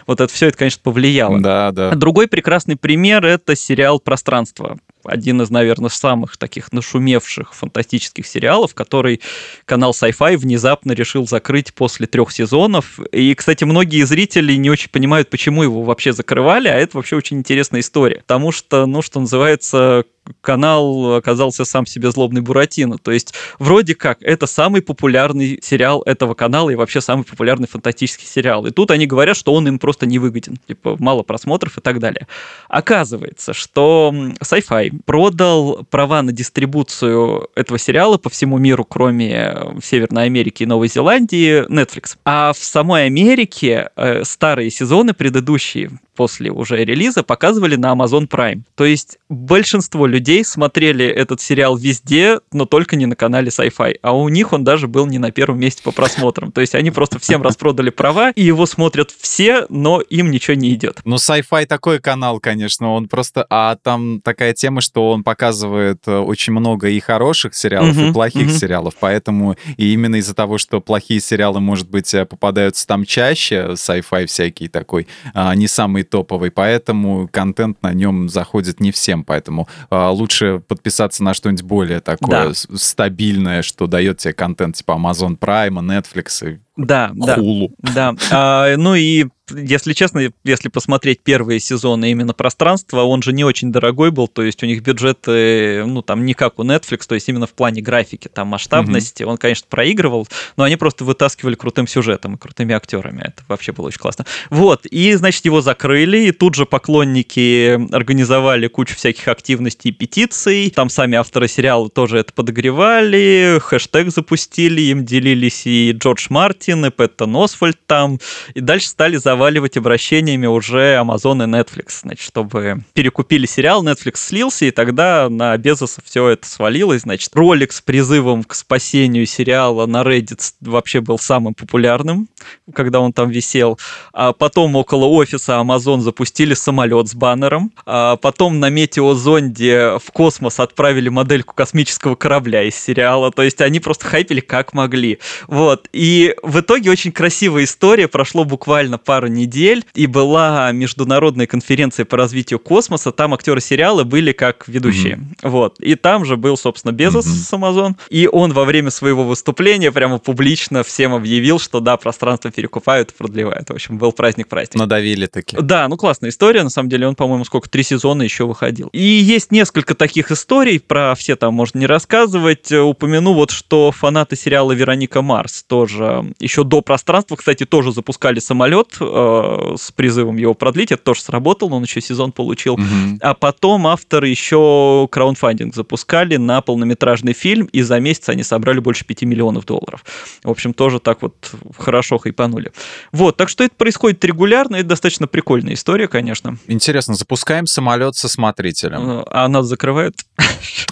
[0.05, 1.39] вот это все это, конечно, повлияло.
[1.39, 1.91] Да, да.
[1.91, 4.77] Другой прекрасный пример— это сериал «Пространство».
[5.07, 9.21] Один из, наверное, самых таких нашумевших фантастических сериалов, который
[9.65, 12.99] канал Sci-Fi внезапно решил закрыть после трех сезонов.
[13.11, 17.37] И, кстати, многие зрители не очень понимают, почему его вообще закрывали, а это вообще очень
[17.37, 18.17] интересная история.
[18.17, 20.05] Потому что, ну, что называется,
[20.41, 22.97] канал оказался сам себе злобный Буратино.
[22.97, 28.27] То есть, вроде как, это самый популярный сериал этого канала и вообще самый популярный фантастический
[28.27, 28.65] сериал.
[28.65, 30.57] И тут они говорят, что он им просто не выгоден.
[30.67, 32.27] Типа, мало просмотров и так далее.
[32.67, 40.63] Оказывается, что Sci-Fi продал права на дистрибуцию этого сериала по всему миру, кроме Северной Америки
[40.63, 42.17] и Новой Зеландии, Netflix.
[42.25, 48.63] А в самой Америке э, старые сезоны предыдущие после уже релиза показывали на Amazon Prime.
[48.75, 53.99] То есть большинство людей смотрели этот сериал везде, но только не на канале Sci-Fi.
[54.01, 56.51] А у них он даже был не на первом месте по просмотрам.
[56.51, 60.73] То есть они просто всем распродали права, и его смотрят все, но им ничего не
[60.73, 61.01] идет.
[61.05, 63.45] Ну, Sci-Fi такой канал, конечно, он просто...
[63.49, 68.13] А там такая тема, что он показывает э, очень много и хороших сериалов, uh-huh, и
[68.13, 68.57] плохих uh-huh.
[68.57, 73.69] сериалов, поэтому и именно из-за того, что плохие сериалы, может быть, э, попадаются там чаще,
[73.73, 79.67] Sci-Fi всякий такой, а, не самый топовый, поэтому контент на нем заходит не всем, поэтому
[79.89, 82.53] э, лучше подписаться на что-нибудь более такое да.
[82.53, 87.71] стабильное, что дает тебе контент типа Amazon Prime, Netflix и да, Хулу.
[87.79, 88.15] да, да.
[88.31, 93.71] А, ну и если честно, если посмотреть первые сезоны именно пространства, он же не очень
[93.71, 97.29] дорогой был, то есть у них бюджеты, ну, там, не как у Netflix, то есть
[97.29, 99.27] именно в плане графики, там, масштабности, mm-hmm.
[99.27, 103.87] он, конечно, проигрывал, но они просто вытаскивали крутым сюжетом и крутыми актерами, это вообще было
[103.87, 104.25] очень классно.
[104.49, 110.69] Вот, и, значит, его закрыли, и тут же поклонники организовали кучу всяких активностей и петиций,
[110.69, 116.27] там сами авторы сериала тоже это подогревали, хэштег запустили, им делились и Джордж
[116.67, 118.19] Мартин, Пэттон Освальд там,
[118.53, 124.15] и дальше стали за заваливать обращениями уже Amazon и Netflix, значит, чтобы перекупили сериал, Netflix
[124.15, 129.85] слился, и тогда на Безоса все это свалилось, значит, ролик с призывом к спасению сериала
[129.85, 132.29] на Reddit вообще был самым популярным,
[132.73, 133.77] когда он там висел.
[134.13, 140.59] А потом около офиса Amazon запустили самолет с баннером, а потом на метеозонде в космос
[140.59, 145.19] отправили модельку космического корабля из сериала, то есть они просто хайпили как могли.
[145.47, 152.05] Вот, и в итоге очень красивая история, прошло буквально пару недель, и была международная конференция
[152.05, 155.15] по развитию космоса, там актеры сериала были как ведущие.
[155.15, 155.49] Mm-hmm.
[155.49, 155.79] Вот.
[155.79, 157.29] И там же был, собственно, Безос mm-hmm.
[157.29, 162.51] с Amazon, и он во время своего выступления прямо публично всем объявил, что да, пространство
[162.51, 163.69] перекупают и продлевают.
[163.69, 164.75] В общем, был праздник-праздник.
[164.75, 165.57] Надавили таки.
[165.59, 168.89] Да, ну классная история, на самом деле, он, по-моему, сколько, три сезона еще выходил.
[168.93, 172.71] И есть несколько таких историй, про все там можно не рассказывать.
[172.71, 178.95] Упомяну вот, что фанаты сериала «Вероника Марс» тоже Еще до пространства, кстати, тоже запускали самолет
[179.01, 180.93] э, с призывом его продлить.
[180.93, 182.75] Это тоже сработало, он еще сезон получил.
[182.75, 183.19] Угу.
[183.19, 189.03] А потом авторы еще краундфандинг запускали на полнометражный фильм, и за месяц они собрали больше
[189.03, 190.05] 5 миллионов долларов.
[190.41, 192.71] В общем, тоже так вот хорошо хайпанули.
[193.11, 196.57] Вот, так что это происходит регулярно, это достаточно прикольная история, конечно.
[196.67, 199.19] Интересно, запускаем самолет со смотрителем.
[199.19, 200.15] Э, А нас закрывают?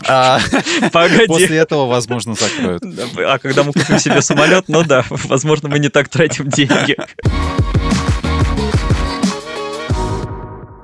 [0.07, 0.39] А,
[0.91, 1.25] Погоди.
[1.25, 2.83] После этого, возможно, закроют.
[3.17, 5.03] А когда мы купим себе самолет, ну да,
[5.35, 6.95] возможно, мы не так тратим деньги.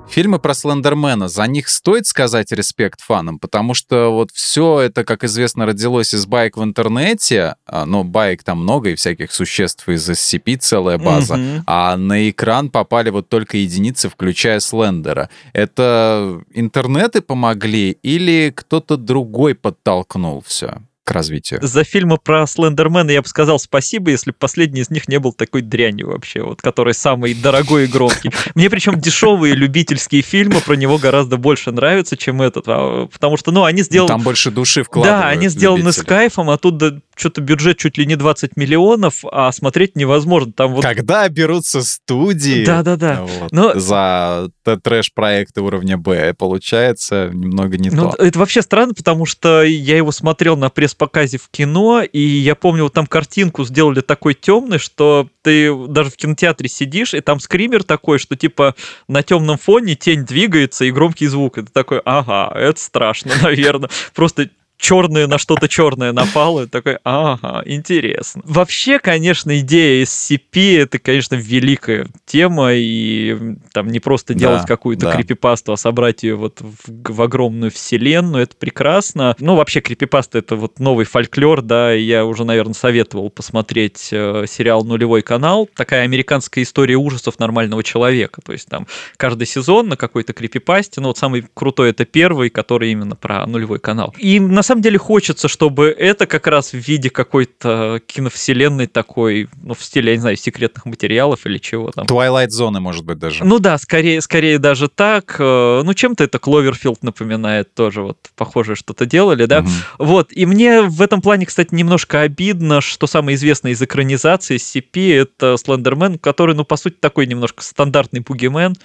[0.10, 5.24] Фильмы про Слендермена, за них стоит сказать респект фанам, потому что вот все это, как
[5.24, 10.10] известно, родилось из байк в интернете, а, но байк там много и всяких существ из
[10.10, 11.64] SCP целая база, Мгм.
[11.66, 15.30] а на экран попали вот только единицы, включая Слендера.
[15.54, 20.82] Это интернеты помогли или кто-то другой подтолкнул все
[21.12, 21.60] к развитию?
[21.62, 25.34] За фильмы про Слендермена я бы сказал спасибо, если бы последний из них не был
[25.34, 28.32] такой дрянью вообще, вот, который самый дорогой и громкий.
[28.56, 33.52] Мне причем дешевые любительские фильмы про него гораздо больше нравятся, чем этот, а, потому что,
[33.52, 34.08] ну, они сделаны...
[34.08, 37.98] Там больше души вкладывают Да, они сделаны с кайфом, а тут да, что-то бюджет чуть
[37.98, 40.52] ли не 20 миллионов, а смотреть невозможно.
[40.54, 40.84] Там вот...
[40.84, 43.22] Когда берутся студии Да-да-да.
[43.24, 48.24] вот, Но- за трэш-проекты уровня Б, получается немного не Ну, то.
[48.24, 50.70] это вообще странно, потому что я его смотрел на
[51.02, 56.12] пресс-показе в кино, и я помню, вот там картинку сделали такой темной, что ты даже
[56.12, 58.76] в кинотеатре сидишь, и там скример такой, что типа
[59.08, 61.56] на темном фоне тень двигается и громкий звук.
[61.56, 63.90] Ты такой, ага, это страшно, наверное.
[64.14, 64.50] Просто
[64.82, 68.42] черное на что-то черное напало, и такой, ага, интересно.
[68.44, 75.06] Вообще, конечно, идея SCP это, конечно, великая тема, и там не просто делать Да, какую-то
[75.06, 75.16] да.
[75.16, 79.36] крипипасту, а собрать ее вот в, в огромную вселенную, это прекрасно.
[79.40, 84.84] Ну, вообще, крипипаста это вот новый фольклор, да, я уже, наверное, советовал посмотреть э, сериал
[84.84, 90.34] «Нулевой канал», такая американская история ужасов нормального человека, то есть там каждый сезон на какой-то
[90.34, 94.16] крипипасте, ну, вот самый крутой это первый, который именно про нулевой канал.
[94.18, 99.74] И на самом деле хочется, чтобы это как раз в виде какой-то киновселенной такой, ну,
[99.74, 102.06] в стиле, я не знаю, секретных материалов или чего там.
[102.06, 103.44] Twilight зоны, может быть, даже.
[103.44, 105.36] Ну да, скорее, скорее даже так.
[105.40, 109.62] Э, Ну, чем-то это Кловерфилд напоминает тоже, вот похожее что-то делали, да.
[109.62, 109.72] Мгм.
[110.00, 115.14] Вот, и мне в этом плане, кстати, немножко обидно, что самое известное из экранизации SCP—
[115.22, 118.76] это Слендермен, который, ну, по сути, такой немножко стандартный бугимен.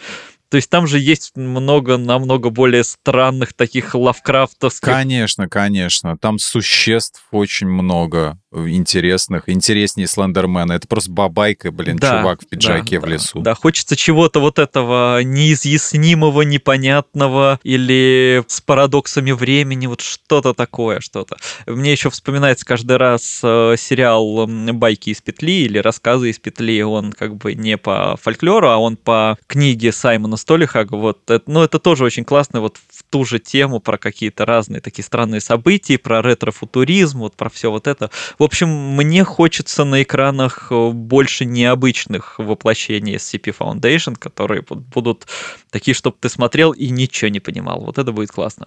[0.49, 6.17] То есть там же есть много, намного более странных таких лавкрафтовских Конечно, конечно.
[6.19, 9.49] Там существ очень много интересных.
[9.49, 10.73] Интереснее Слендермена.
[10.73, 13.41] Это просто бабайка, блин, Да, чувак в пиджаке да, в да, лесу.
[13.41, 21.37] Да, хочется чего-то вот этого неизъяснимого, непонятного или с парадоксами времени, вот что-то такое, что-то.
[21.67, 26.83] Мне еще вспоминается каждый раз э, сериал «Байки из петли» или «Рассказы из петли».
[26.83, 30.95] Он как бы не по фольклору, а он по книге Саймона Столихага.
[30.97, 34.81] Вот, это, ну, это тоже очень классно вот в ту же тему про какие-то разные
[34.81, 38.11] такие странные события, про ретро-футуризм, вот про все вот это.
[38.39, 45.27] В общем, мне хочется на экранах э, больше необычных воплощений SCP Foundation, которые будут
[45.71, 47.81] такие, чтобы ты смотрел и ничего не понимал.
[47.81, 48.67] Вот это будет классно.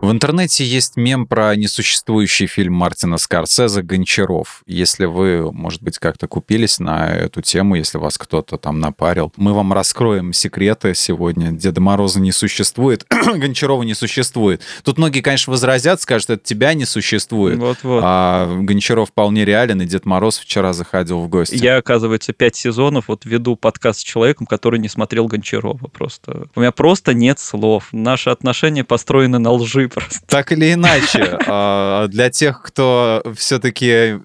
[0.00, 4.62] В интернете есть мем про несуществующий фильм Мартина Скорсезе «Гончаров».
[4.64, 9.52] Если вы, может быть, как-то купились на эту тему, если вас кто-то там напарил, мы
[9.52, 11.50] вам раскроем секреты сегодня.
[11.50, 14.62] Деда Мороза не существует, Гончарова не существует.
[14.84, 17.58] Тут многие, конечно, возразят, скажут, это тебя не существует.
[17.58, 18.00] Вот-вот.
[18.04, 21.56] А Гончаров вполне реален, и Дед Мороз вчера заходил в гости.
[21.56, 26.46] Я, оказывается, пять сезонов вот веду подкаст с человеком, который не смотрел Гончарова просто.
[26.54, 27.88] У меня просто нет слов.
[27.90, 30.20] Наши отношения построены на лжи просто.
[30.26, 34.18] Так или иначе, а, для тех, кто все-таки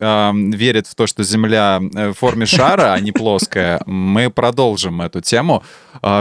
[0.55, 5.21] верит в то, что Земля э, в форме шара, а не плоская, мы продолжим эту
[5.21, 5.63] тему.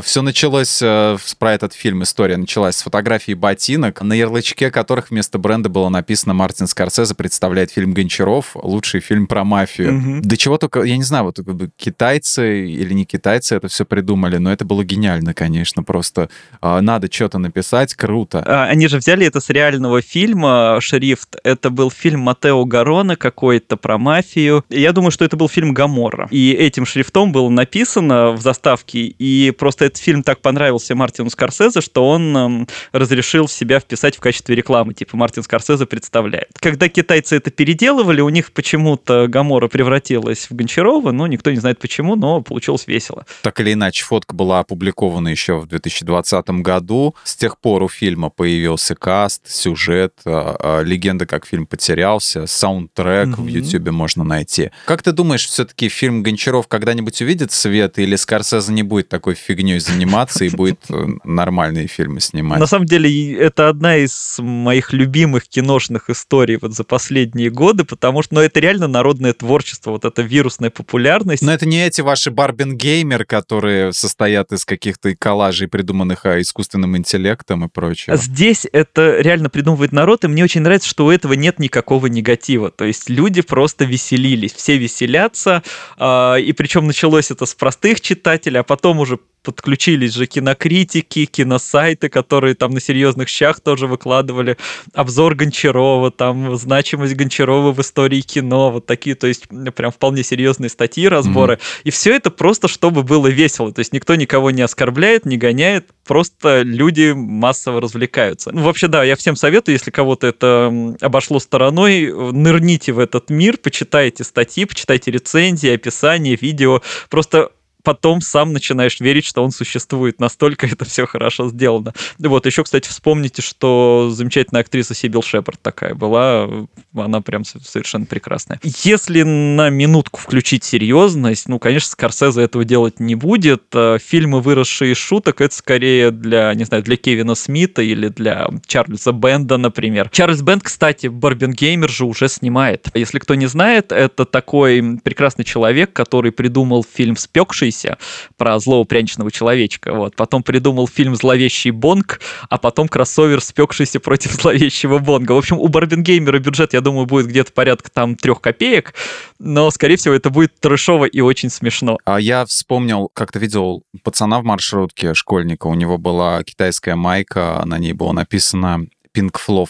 [0.03, 5.39] Все началось э, про этот фильм, история началась с фотографии ботинок, на ярлычке которых вместо
[5.39, 10.21] бренда было написано «Мартин Скорсезе представляет фильм Гончаров, лучший фильм про мафию».
[10.23, 11.39] До чего только, я не знаю, вот
[11.77, 16.29] китайцы или не китайцы это все придумали, но это было гениально, конечно, просто
[16.61, 18.43] а, надо что-то написать, круто.
[18.47, 21.37] А, Они же взяли это с реального фильма «Шрифт».
[21.43, 24.63] Это был фильм Матео Гарона какой-то про мафию.
[24.69, 26.29] Я думаю, что это был фильм «Гаморра».
[26.31, 29.01] И этим шрифтом было написано в заставке.
[29.19, 34.21] И просто этот фильм так понравился Мартину Скорсезе, что он эм, разрешил себя вписать в
[34.21, 34.93] качестве рекламы.
[34.93, 36.51] Типа Мартин Скорсезе представляет.
[36.61, 41.11] Когда китайцы это переделывали, у них почему-то Гамора превратилась в Гончарова.
[41.13, 43.25] Ну, никто не знает почему, но получилось весело.
[43.41, 47.15] Так или иначе, фотка была опубликована еще в 2020 году.
[47.25, 52.47] С тех пор у фильма появился кадр, каст, сюжет, а, а, легенда, как фильм потерялся,
[52.47, 53.43] саундтрек mm-hmm.
[53.43, 54.71] в Ютубе можно найти.
[54.85, 59.79] Как ты думаешь, все-таки фильм Гончаров когда-нибудь увидит свет, или Скорсезе не будет такой фигней
[59.79, 62.59] заниматься и будет э, нормальные фильмы снимать?
[62.59, 68.23] На самом деле, это одна из моих любимых киношных историй вот за последние годы, потому
[68.23, 71.43] что ну, это реально народное творчество, вот эта вирусная популярность.
[71.43, 76.97] Но это не эти ваши Барбин Геймер, которые состоят из каких-то коллажей, придуманных а, искусственным
[76.97, 78.17] интеллектом и прочее.
[78.17, 82.71] Здесь это реально придумывает народ, и мне очень нравится, что у этого нет никакого негатива.
[82.71, 85.63] То есть люди просто веселились, все веселятся,
[85.99, 92.09] э, и причем началось это с простых читателей, а потом уже подключились же кинокритики, киносайты,
[92.09, 94.57] которые там на серьезных щах тоже выкладывали
[94.95, 100.71] обзор Гончарова, там значимость Гончарова в истории кино, вот такие, то есть прям вполне серьезные
[100.71, 101.55] статьи, разборы.
[101.55, 101.81] Mm-hmm.
[101.85, 103.73] И все это просто, чтобы было весело.
[103.73, 108.51] То есть никто никого не оскорбляет, не гоняет, просто люди массово развлекаются.
[108.53, 113.57] Ну, вообще, да, я всем советую, если кого-то это обошло стороной, нырните в этот мир,
[113.59, 116.83] почитайте статьи, почитайте рецензии, описания, видео.
[117.11, 117.51] Просто
[117.83, 120.21] потом сам начинаешь верить, что он существует.
[120.21, 121.93] Настолько это все хорошо сделано.
[122.19, 126.49] Вот, еще, кстати, вспомните, что замечательная актриса Сибил Шепард такая была.
[126.95, 128.61] Она прям совершенно прекрасная.
[128.63, 133.65] Если на минутку включить серьезность, ну, конечно, Скорсезе этого делать не будет.
[133.75, 138.49] Э, фильмы, выросшие из шуток, это скорее для, не знаю, для Кевина Смита или для
[138.67, 140.09] Чарльза Бенда, например.
[140.11, 142.89] Чарльз Бенд, кстати, Барбенгеймер же уже снимает.
[142.95, 147.99] Если кто не знает, это такой прекрасный человек, который придумал фильм «Спекший», «Спекшийся»
[148.37, 149.93] про злого пряничного человечка.
[149.93, 150.17] Вот.
[150.17, 155.33] Потом придумал фильм «Зловещий Бонг», а потом кроссовер «Спекшийся против зловещего Бонга».
[155.33, 158.95] В общем, у Барбенгеймера бюджет, я думаю, будет где-то порядка там трех копеек,
[159.39, 161.99] но, скорее всего, это будет трэшово и очень смешно.
[162.05, 167.79] А я вспомнил, как-то видел пацана в маршрутке, школьника, у него была китайская майка, на
[167.79, 169.69] ней было написано «Pink Flow».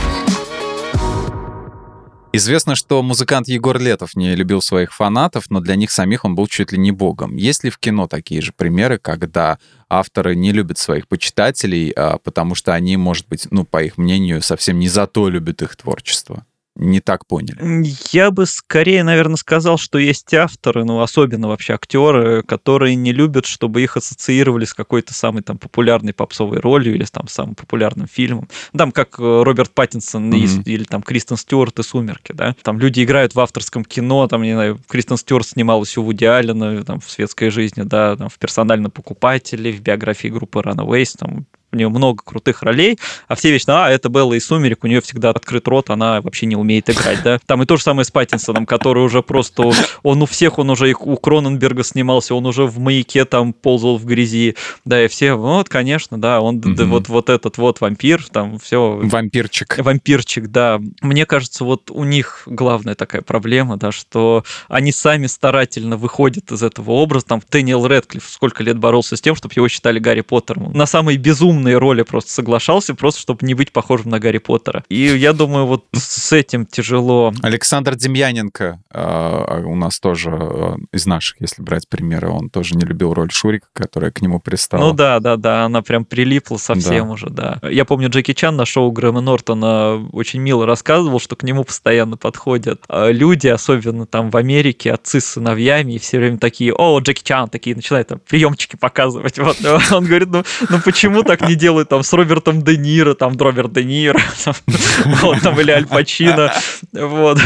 [2.33, 6.47] Известно, что музыкант Егор Летов не любил своих фанатов, но для них самих он был
[6.47, 7.35] чуть ли не богом.
[7.35, 12.55] Есть ли в кино такие же примеры, когда авторы не любят своих почитателей, а, потому
[12.55, 16.47] что они, может быть, ну, по их мнению, совсем не за то любят их творчество?
[16.77, 17.85] Не так поняли?
[18.13, 23.47] Я бы скорее, наверное, сказал, что есть авторы, ну, особенно вообще актеры, которые не любят,
[23.47, 28.07] чтобы их ассоциировали с какой-то самой там популярной попсовой ролью или с там самым популярным
[28.07, 28.49] фильмом.
[28.77, 30.63] Там как э, Роберт Паттинсон mm-hmm.
[30.65, 32.55] или там Кристен Стюарт и «Сумерки», да.
[32.63, 36.83] Там люди играют в авторском кино, там, не знаю, Кристен Стюарт снималась у Вуди Аллена
[36.85, 41.77] там, в светской жизни, да, там, в «Персональном покупателе», в биографии группы Runaways, там, у
[41.77, 45.31] нее много крутых ролей, а все вечно, а, это Белла из «Сумерек», у нее всегда
[45.31, 47.39] открыт рот, она вообще не умеет играть, да.
[47.47, 49.71] Там и то же самое с Паттинсоном, который уже просто,
[50.03, 54.05] он у всех, он уже у Кроненберга снимался, он уже в «Маяке» там ползал в
[54.05, 56.85] грязи, да, и все, вот, конечно, да, он mm-hmm.
[56.87, 58.99] вот, вот этот вот вампир, там все.
[59.03, 59.79] Вампирчик.
[59.79, 60.81] Вампирчик, да.
[61.03, 66.63] Мне кажется, вот у них главная такая проблема, да, что они сами старательно выходят из
[66.63, 70.73] этого образа, там Дэниел Редклифф сколько лет боролся с тем, чтобы его считали Гарри Поттером.
[70.73, 74.83] На самый безумный умные роли просто соглашался, просто чтобы не быть похожим на Гарри Поттера.
[74.89, 77.33] И я думаю, вот с этим тяжело.
[77.43, 82.85] Александр Демьяненко э, у нас тоже э, из наших, если брать примеры, он тоже не
[82.85, 84.81] любил роль Шурика, которая к нему пристала.
[84.81, 87.13] Ну да, да, да, она прям прилипла совсем да.
[87.13, 87.61] уже, да.
[87.71, 92.17] Я помню, Джеки Чан на шоу Грэма Нортона очень мило рассказывал, что к нему постоянно
[92.17, 97.23] подходят люди, особенно там в Америке, отцы с сыновьями, и все время такие, о, Джеки
[97.23, 99.39] Чан, такие начинают там приемчики показывать.
[99.39, 99.57] Вот.
[99.93, 103.73] Он говорит, ну, ну почему так не делают там с Робертом Де Ниро, там Роберт
[103.73, 104.21] Де Ниро,
[105.23, 106.53] вот, там, или Аль Пачино,
[106.93, 107.39] вот.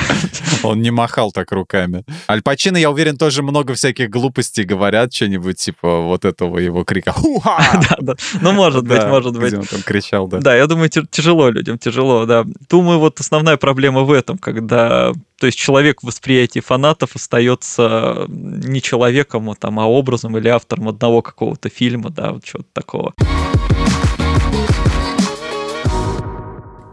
[0.63, 2.05] Он не махал так руками.
[2.29, 7.15] Аль Пачино, я уверен, тоже много всяких глупостей говорят, что-нибудь типа вот этого его крика
[7.45, 9.55] Да, да, ну может быть, может быть.
[9.55, 10.39] он там кричал, да.
[10.39, 12.45] Да, я думаю, тяжело людям, тяжело, да.
[12.69, 18.81] Думаю, вот основная проблема в этом, когда то есть человек в восприятии фанатов остается не
[18.81, 23.15] человеком, а, там, а образом или автором одного какого-то фильма, да, вот чего-то такого.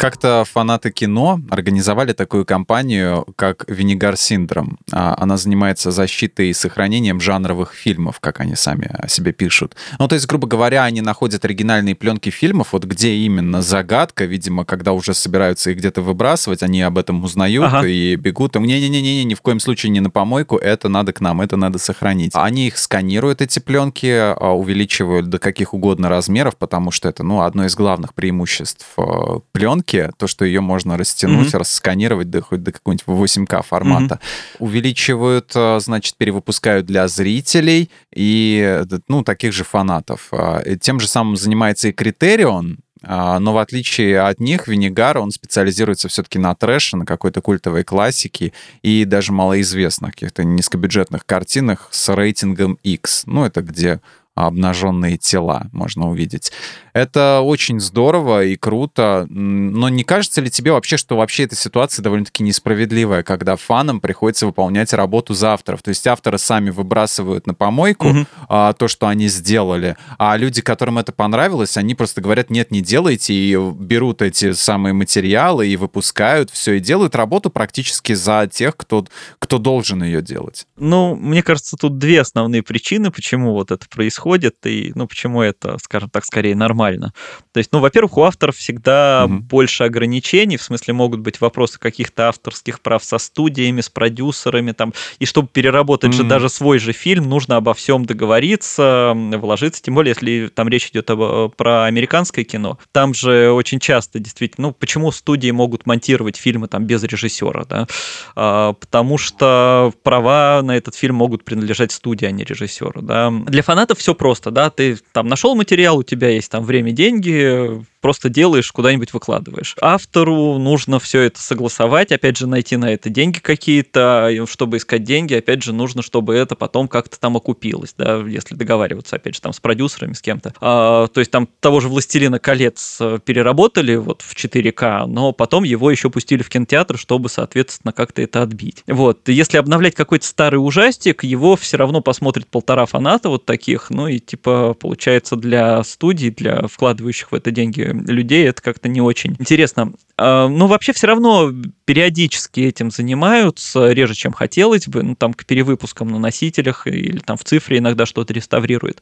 [0.01, 4.79] Как-то фанаты кино организовали такую кампанию, как «Винегар Синдром».
[4.91, 9.75] А, она занимается защитой и сохранением жанровых фильмов, как они сами о себе пишут.
[9.99, 14.65] Ну, то есть, грубо говоря, они находят оригинальные пленки фильмов, вот где именно загадка, видимо,
[14.65, 17.85] когда уже собираются их где-то выбрасывать, они об этом узнают ага.
[17.85, 18.55] и бегут.
[18.55, 22.31] Не-не-не-не, ни в коем случае не на помойку, это надо к нам, это надо сохранить.
[22.33, 27.41] Они их сканируют, эти пленки, а, увеличивают до каких угодно размеров, потому что это, ну,
[27.41, 29.03] одно из главных преимуществ э,
[29.51, 31.57] пленки, 4К, то, что ее можно растянуть, mm-hmm.
[31.57, 34.15] рассканировать до, хоть до какого-нибудь 8К формата.
[34.15, 34.55] Mm-hmm.
[34.59, 40.29] Увеличивают, э, значит, перевыпускают для зрителей и, ну, таких же фанатов.
[40.31, 45.31] А, тем же самым занимается и Критерион, а, но в отличие от них, Винегар, он
[45.31, 48.53] специализируется все-таки на трэше, на какой-то культовой классике
[48.83, 53.23] и даже малоизвестных каких-то низкобюджетных картинах с рейтингом X.
[53.25, 54.01] Ну, это где
[54.35, 56.51] обнаженные тела можно увидеть.
[56.93, 62.03] Это очень здорово и круто, но не кажется ли тебе вообще, что вообще эта ситуация
[62.03, 65.81] довольно-таки несправедливая, когда фанам приходится выполнять работу за авторов?
[65.81, 68.25] То есть авторы сами выбрасывают на помойку угу.
[68.49, 72.81] а, то, что они сделали, а люди, которым это понравилось, они просто говорят, нет, не
[72.81, 78.75] делайте, и берут эти самые материалы и выпускают все, и делают работу практически за тех,
[78.75, 79.05] кто,
[79.39, 80.67] кто должен ее делать.
[80.77, 85.77] Ну, мне кажется, тут две основные причины, почему вот это происходит, и ну, почему это,
[85.81, 87.13] скажем так, скорее нормально нормально.
[87.53, 89.39] То есть, ну, во-первых, у авторов всегда угу.
[89.39, 94.93] больше ограничений, в смысле могут быть вопросы каких-то авторских прав со студиями, с продюсерами, там,
[95.19, 96.17] и чтобы переработать угу.
[96.17, 100.89] же даже свой же фильм, нужно обо всем договориться, вложиться, тем более, если там речь
[100.89, 102.79] идет об, про американское кино.
[102.91, 107.87] Там же очень часто действительно, ну, почему студии могут монтировать фильмы там без режиссера, да?
[108.35, 113.31] А, потому что права на этот фильм могут принадлежать студии, а не режиссеру, да.
[113.47, 117.83] Для фанатов все просто, да, ты там нашел материал, у тебя есть там время, деньги,
[118.01, 119.75] просто делаешь, куда-нибудь выкладываешь.
[119.79, 125.35] Автору нужно все это согласовать, опять же, найти на это деньги какие-то, чтобы искать деньги,
[125.35, 129.53] опять же, нужно, чтобы это потом как-то там окупилось, да, если договариваться, опять же, там
[129.53, 130.53] с продюсерами, с кем-то.
[130.59, 135.91] А, то есть там того же «Властелина колец» переработали вот в 4К, но потом его
[135.91, 138.83] еще пустили в кинотеатр, чтобы, соответственно, как-то это отбить.
[138.87, 144.07] Вот, если обновлять какой-то старый ужастик, его все равно посмотрит полтора фаната вот таких, ну
[144.07, 149.35] и типа получается для студий, для вкладывающих в это деньги людей это как-то не очень
[149.39, 149.93] интересно.
[150.17, 151.51] А, но вообще все равно
[151.85, 157.37] периодически этим занимаются, реже, чем хотелось бы, ну, там, к перевыпускам на носителях или там
[157.37, 159.01] в цифре иногда что-то реставрируют.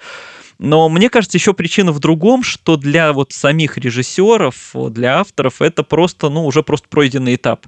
[0.60, 5.84] Но мне кажется, еще причина в другом, что для вот самих режиссеров, для авторов это
[5.84, 7.66] просто, ну, уже просто пройденный этап.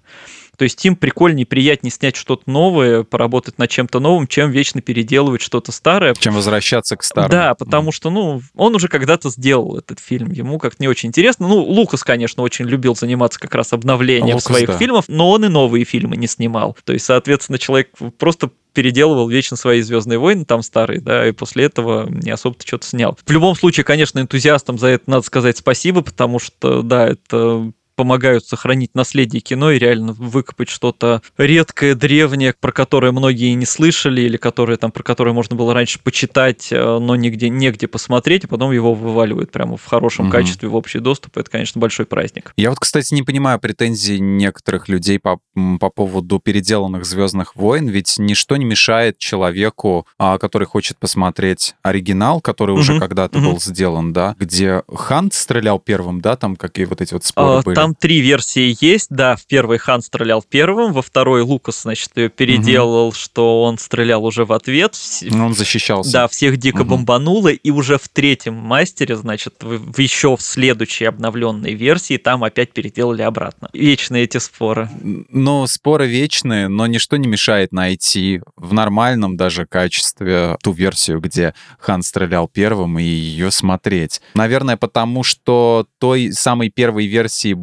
[0.62, 5.42] То есть им прикольнее, приятнее снять что-то новое, поработать над чем-то новым, чем вечно переделывать
[5.42, 6.14] что-то старое.
[6.14, 7.32] Чем возвращаться к старому.
[7.32, 7.94] Да, потому mm.
[7.94, 11.48] что, ну, он уже когда-то сделал этот фильм, ему как-то не очень интересно.
[11.48, 14.78] Ну, Лукас, конечно, очень любил заниматься как раз обновлением Лукас, своих да.
[14.78, 16.78] фильмов, но он и новые фильмы не снимал.
[16.86, 17.90] То есть, соответственно, человек
[18.20, 22.86] просто переделывал вечно свои Звездные войны, там старые, да, и после этого не особо-то что-то
[22.86, 23.18] снял.
[23.26, 27.72] В любом случае, конечно, энтузиастам за это надо сказать спасибо, потому что, да, это
[28.02, 34.22] помогают сохранить наследие кино и реально выкопать что-то редкое, древнее, про которое многие не слышали,
[34.22, 38.48] или которое, там, про которое можно было раньше почитать, э, но нигде, негде посмотреть, и
[38.48, 40.32] потом его вываливают прямо в хорошем угу.
[40.32, 41.38] качестве в общий доступ.
[41.38, 42.54] Это, конечно, большой праздник.
[42.58, 45.38] Я вот, кстати, не понимаю претензий некоторых людей по,
[45.80, 52.42] по поводу переделанных Звездных войн, ведь ничто не мешает человеку, а, который хочет посмотреть оригинал,
[52.42, 52.80] который угу.
[52.80, 53.52] уже когда-то угу.
[53.52, 57.62] был сделан, да, где Хант стрелял первым, да, там какие вот эти вот споры а,
[57.62, 57.76] были.
[57.76, 62.30] Там три версии есть, да, в первой Хан стрелял первым, во второй Лукас, значит, ее
[62.30, 63.16] переделал, угу.
[63.16, 64.96] что он стрелял уже в ответ.
[65.22, 66.12] Ну, он защищался.
[66.12, 66.92] Да, всех дико угу.
[66.92, 72.72] бомбануло, и уже в третьем мастере, значит, в, еще в следующей обновленной версии там опять
[72.72, 73.70] переделали обратно.
[73.74, 74.90] Вечные эти споры.
[75.02, 81.54] Ну, споры вечные, но ничто не мешает найти в нормальном даже качестве ту версию, где
[81.80, 84.22] Хан стрелял первым, и ее смотреть.
[84.34, 87.54] Наверное, потому что той самой первой версии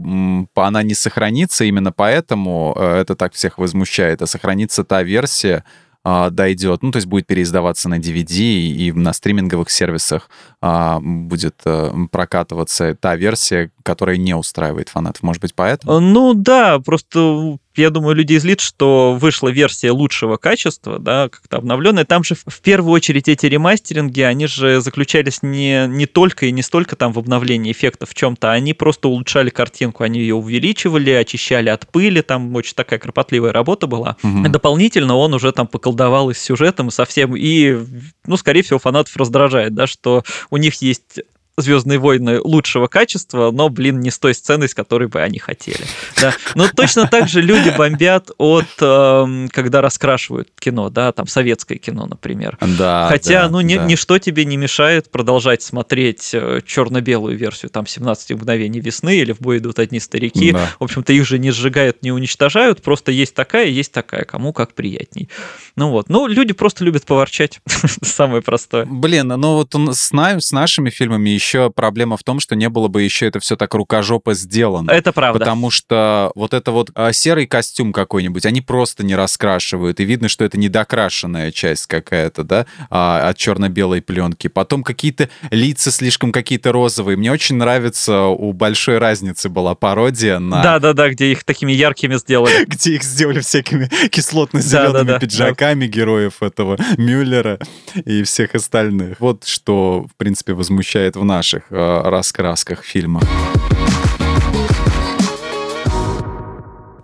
[0.55, 5.65] она не сохранится, именно поэтому э, это так всех возмущает, а сохранится та версия,
[6.05, 10.31] а, дойдет, ну, то есть будет переиздаваться на DVD и на стриминговых сервисах
[10.63, 15.23] а, будет а, прокатываться та версия, которая не устраивает фанатов.
[15.23, 15.99] Может быть, поэтому?
[15.99, 22.05] Ну да, просто я думаю, люди злит, что вышла версия лучшего качества, да, как-то обновленная.
[22.05, 26.61] Там же в первую очередь эти ремастеринги, они же заключались не, не только и не
[26.61, 31.71] столько там в обновлении эффектов в чем-то, они просто улучшали картинку, они ее увеличивали, очищали
[31.71, 34.19] от пыли, там очень такая кропотливая работа была.
[34.23, 34.49] Угу.
[34.49, 37.79] дополнительно он уже там поколдовал и с сюжетом, и совсем, и,
[38.27, 41.21] ну, скорее всего, фанатов раздражает, да, что у них есть
[41.59, 45.85] Звездные войны лучшего качества, но, блин, не с той сценой, с которой бы они хотели.
[46.21, 46.33] Да.
[46.55, 52.07] Но точно так же люди бомбят от, э, когда раскрашивают кино, да, там советское кино,
[52.07, 52.57] например.
[52.61, 53.09] Да.
[53.09, 53.85] Хотя, да, ну, ни, да.
[53.85, 59.41] ничто тебе не мешает продолжать смотреть э, черно-белую версию, там, 17 мгновений весны или в
[59.41, 60.53] бой идут одни старики.
[60.53, 60.71] Да.
[60.79, 64.75] В общем-то, их же не сжигают, не уничтожают, просто есть такая, есть такая, кому как
[64.75, 65.29] приятней.
[65.75, 67.61] Ну вот, ну, люди просто любят поворчать,
[68.03, 68.85] самое простое.
[68.85, 72.89] Блин, ну вот с, с нашими фильмами еще еще проблема в том, что не было
[72.89, 74.91] бы еще это все так рукожопо сделано.
[74.91, 75.39] Это правда.
[75.39, 80.29] Потому что вот это вот а, серый костюм какой-нибудь, они просто не раскрашивают, и видно,
[80.29, 84.49] что это недокрашенная часть какая-то, да, а, от черно-белой пленки.
[84.49, 87.17] Потом какие-то лица слишком какие-то розовые.
[87.17, 90.63] Мне очень нравится, у большой разницы была пародия на...
[90.63, 92.65] Да-да-да, где их такими яркими сделали.
[92.69, 97.59] Где их сделали всякими кислотно-зелеными пиджаками героев этого Мюллера
[98.05, 99.21] и всех остальных.
[99.21, 103.21] Вот что, в принципе, возмущает в наших э, раскрасках фильма.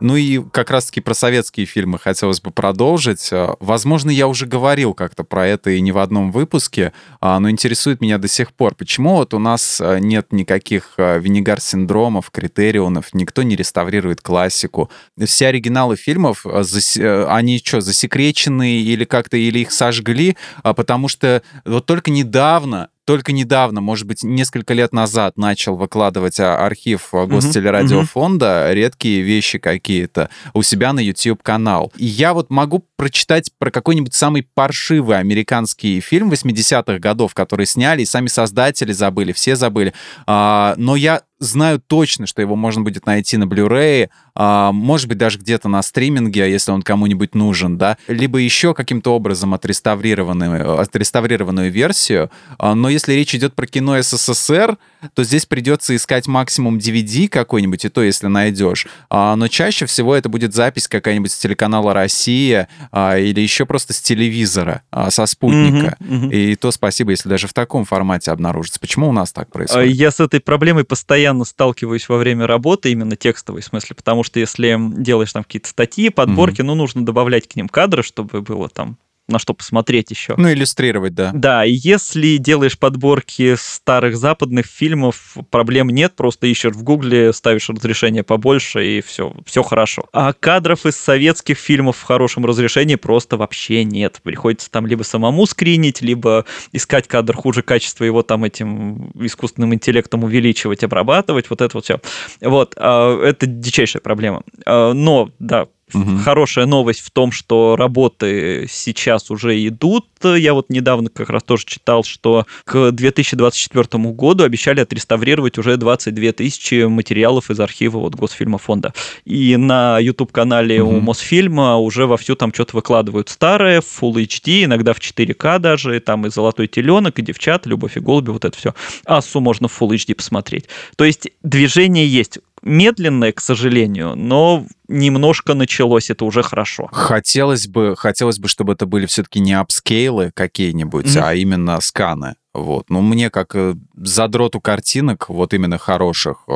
[0.04, 3.30] Ну и как раз-таки про советские фильмы хотелось бы продолжить.
[3.32, 7.48] А, Возможно, я уже говорил как-то про это и не в одном выпуске, а, но
[7.48, 13.42] интересует меня до сих пор, почему вот у нас а, нет никаких винегар-синдромов, критерионов, никто
[13.42, 14.90] не реставрирует классику.
[15.24, 21.42] Все оригиналы фильмов, э, они что, засекречены или как-то, или их сожгли, А потому что
[21.64, 27.26] вот только недавно только недавно, может быть, несколько лет назад начал выкладывать а, архив а,
[27.26, 31.92] Гостелерадиофонда редкие вещи какие-то у себя на YouTube-канал.
[31.96, 38.02] И я вот могу прочитать про какой-нибудь самый паршивый американский фильм 80-х годов, который сняли,
[38.02, 39.92] и сами создатели забыли, все забыли.
[40.26, 45.18] А, но я знаю точно, что его можно будет найти на Blu-ray, а, может быть,
[45.18, 51.70] даже где-то на стриминге, если он кому-нибудь нужен, да, либо еще каким-то образом отреставрированную, отреставрированную
[51.70, 52.30] версию.
[52.58, 54.76] А, Но если речь идет про кино СССР,
[55.14, 58.86] то здесь придется искать максимум DVD какой-нибудь, и то, если найдешь.
[59.08, 63.92] А, Но чаще всего это будет запись какая-нибудь с телеканала «Россия» а, или еще просто
[63.92, 65.96] с телевизора, а, со спутника.
[66.00, 66.30] Мгм, мгм.
[66.30, 68.80] И то спасибо, если даже в таком формате обнаружится.
[68.80, 69.94] Почему у нас так происходит?
[69.94, 74.38] Я с этой проблемой постоянно сталкиваюсь во время работы, именно текстовой в смысле, потому что
[74.38, 78.96] если делаешь там какие-то статьи, подборки, ну, нужно добавлять к ним кадры, чтобы было там
[79.28, 80.34] на что посмотреть еще.
[80.36, 81.30] Ну, иллюстрировать, да.
[81.32, 87.68] Да, и если делаешь подборки старых западных фильмов, проблем нет, просто ищешь в Гугле, ставишь
[87.70, 90.06] разрешение побольше, и все, все хорошо.
[90.12, 94.20] А кадров из советских фильмов в хорошем разрешении просто вообще нет.
[94.22, 100.24] Приходится там либо самому скринить, либо искать кадр хуже качества, его там этим искусственным интеллектом
[100.24, 102.00] увеличивать, обрабатывать, вот это вот все.
[102.40, 104.42] Вот, а, это дичайшая проблема.
[104.66, 106.18] А, Но, да, Мгм.
[106.18, 110.06] Хорошая новость в том, что работы сейчас уже идут.
[110.22, 116.32] Я вот недавно как раз тоже читал, что к 2024 году обещали отреставрировать уже 22
[116.32, 118.94] тысячи материалов из архива вот Госфильмофонда.
[119.24, 121.04] И на YouTube-канале у Мгм.
[121.04, 126.00] Мосфильма уже вовсю там что-то выкладывают старое, в Full HD, иногда в 4К даже, и
[126.00, 128.74] там и «Золотой теленок», и «Девчата», «Любовь и голуби», вот это все.
[129.04, 130.64] Ассу можно в Full HD посмотреть.
[130.96, 136.88] То есть движение есть медленное, к сожалению, но немножко началось, это уже хорошо.
[136.92, 141.24] Хотелось бы, хотелось бы, чтобы это были все-таки не апскейлы какие-нибудь, Мгм.
[141.24, 142.34] а именно сканы.
[142.52, 142.88] Вот.
[142.88, 146.52] Ну, мне как э, задроту картинок, вот именно хороших, э,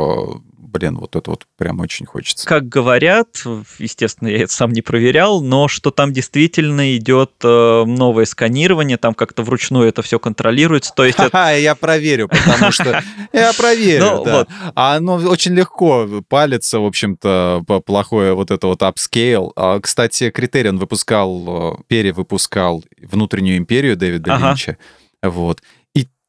[0.69, 2.47] блин, вот это вот прям очень хочется.
[2.47, 3.43] Как говорят,
[3.79, 9.14] естественно, я это сам не проверял, но что там действительно идет э, новое сканирование, там
[9.14, 10.93] как-то вручную это все контролируется.
[10.95, 13.03] То есть это я проверю, потому что
[13.33, 14.39] я проверю, Ну, да.
[14.39, 14.49] вот.
[14.75, 19.53] А оно очень легко палится, в общем-то, плохое вот это вот upscale.
[19.57, 24.37] А, Кстати, Criterion выпускал, э, перевыпускал «Внутреннюю империю» Дэвида.
[24.37, 24.77] Линча.
[25.23, 25.62] Вот.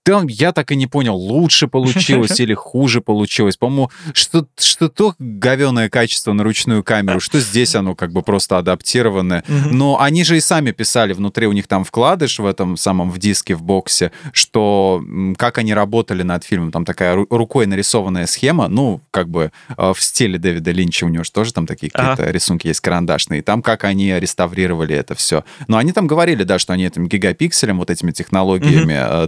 [0.03, 3.57] Там я так и не понял, лучше получилось или хуже получилось.
[3.57, 8.57] По-моему, что, что то говеное качество на ручную камеру, что здесь оно как бы просто
[8.57, 9.43] адаптированное.
[9.47, 13.17] Но они же и сами писали, внутри у них там вкладыш в этом самом, в
[13.19, 15.03] диске, в боксе, что
[15.37, 16.71] как они работали над фильмом.
[16.71, 21.09] Там такая ру- рукой нарисованная схема, ну, как бы э, в стиле Дэвида Линча у
[21.09, 22.11] него же тоже там такие Ага.
[22.11, 23.39] какие-то рисунки есть карандашные.
[23.39, 25.43] И там как они реставрировали это все.
[25.67, 29.27] Но они там говорили, да, что они этим гигапикселем, вот этими технологиями э,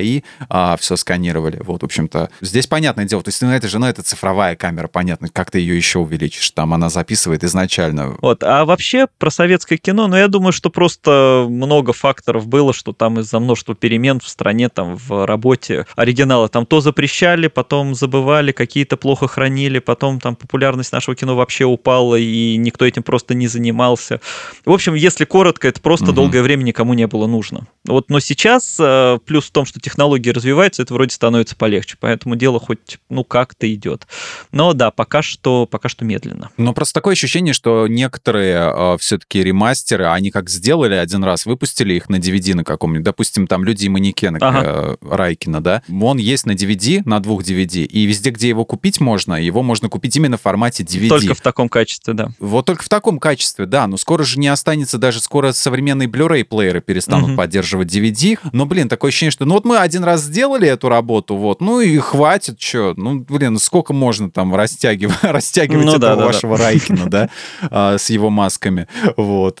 [0.00, 1.60] Topaz AI все сканировали.
[1.64, 3.22] Вот, в общем-то, здесь понятное дело.
[3.22, 6.50] То есть, ну, это же, ну, это цифровая камера, понятно, как ты ее еще увеличишь.
[6.50, 8.42] Там она записывает изначально Вот.
[8.42, 13.20] А вообще про советское кино, ну, я думаю, что просто много факторов было, что там
[13.20, 18.96] из-за множества перемен в стране, там, в работе оригиналы там то запрещали, потом забывали, какие-то
[18.96, 24.20] плохо хранили, потом там популярность нашего кино вообще упала, и никто этим просто не занимался.
[24.64, 26.14] В общем, если коротко, это просто Мгм.
[26.14, 27.66] долгое время никому не было нужно.
[27.84, 32.34] Вот, но сейчас э, плюс в том, что технологии развиваются, это вроде становится полегче, поэтому
[32.34, 34.08] дело хоть, ну, как-то идет.
[34.50, 36.50] Но да, пока что, пока что медленно.
[36.56, 42.08] Но просто такое ощущение, что некоторые все-таки ремастеры, они как сделали один раз, выпустили их
[42.08, 44.62] на DVD на каком-нибудь, допустим, там «Люди и манекены» Ага.
[44.64, 45.82] э, Райкина, да?
[46.02, 49.88] Он есть на DVD, на двух DVD, и везде, где его купить можно, его можно
[49.88, 51.08] купить именно в формате DVD.
[51.10, 52.30] Только в таком качестве, да.
[52.40, 53.86] Вот только в таком качестве, да.
[53.86, 57.36] Но скоро же не останется, даже скоро современные Blu-ray плееры перестанут Мгм.
[57.36, 58.38] поддерживать DVD.
[58.52, 61.80] Но, блин, такое ощущение, что ну вот мы один раз сделали эту работу, вот, ну
[61.80, 66.56] и хватит, что, ну, блин, сколько можно там растягивать, растягивать Ну да, этого да, вашего
[66.56, 67.28] Райкина, да,
[67.70, 69.60] а, с его масками, вот,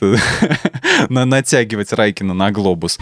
[1.08, 2.98] На- натягивать Райкина на глобус.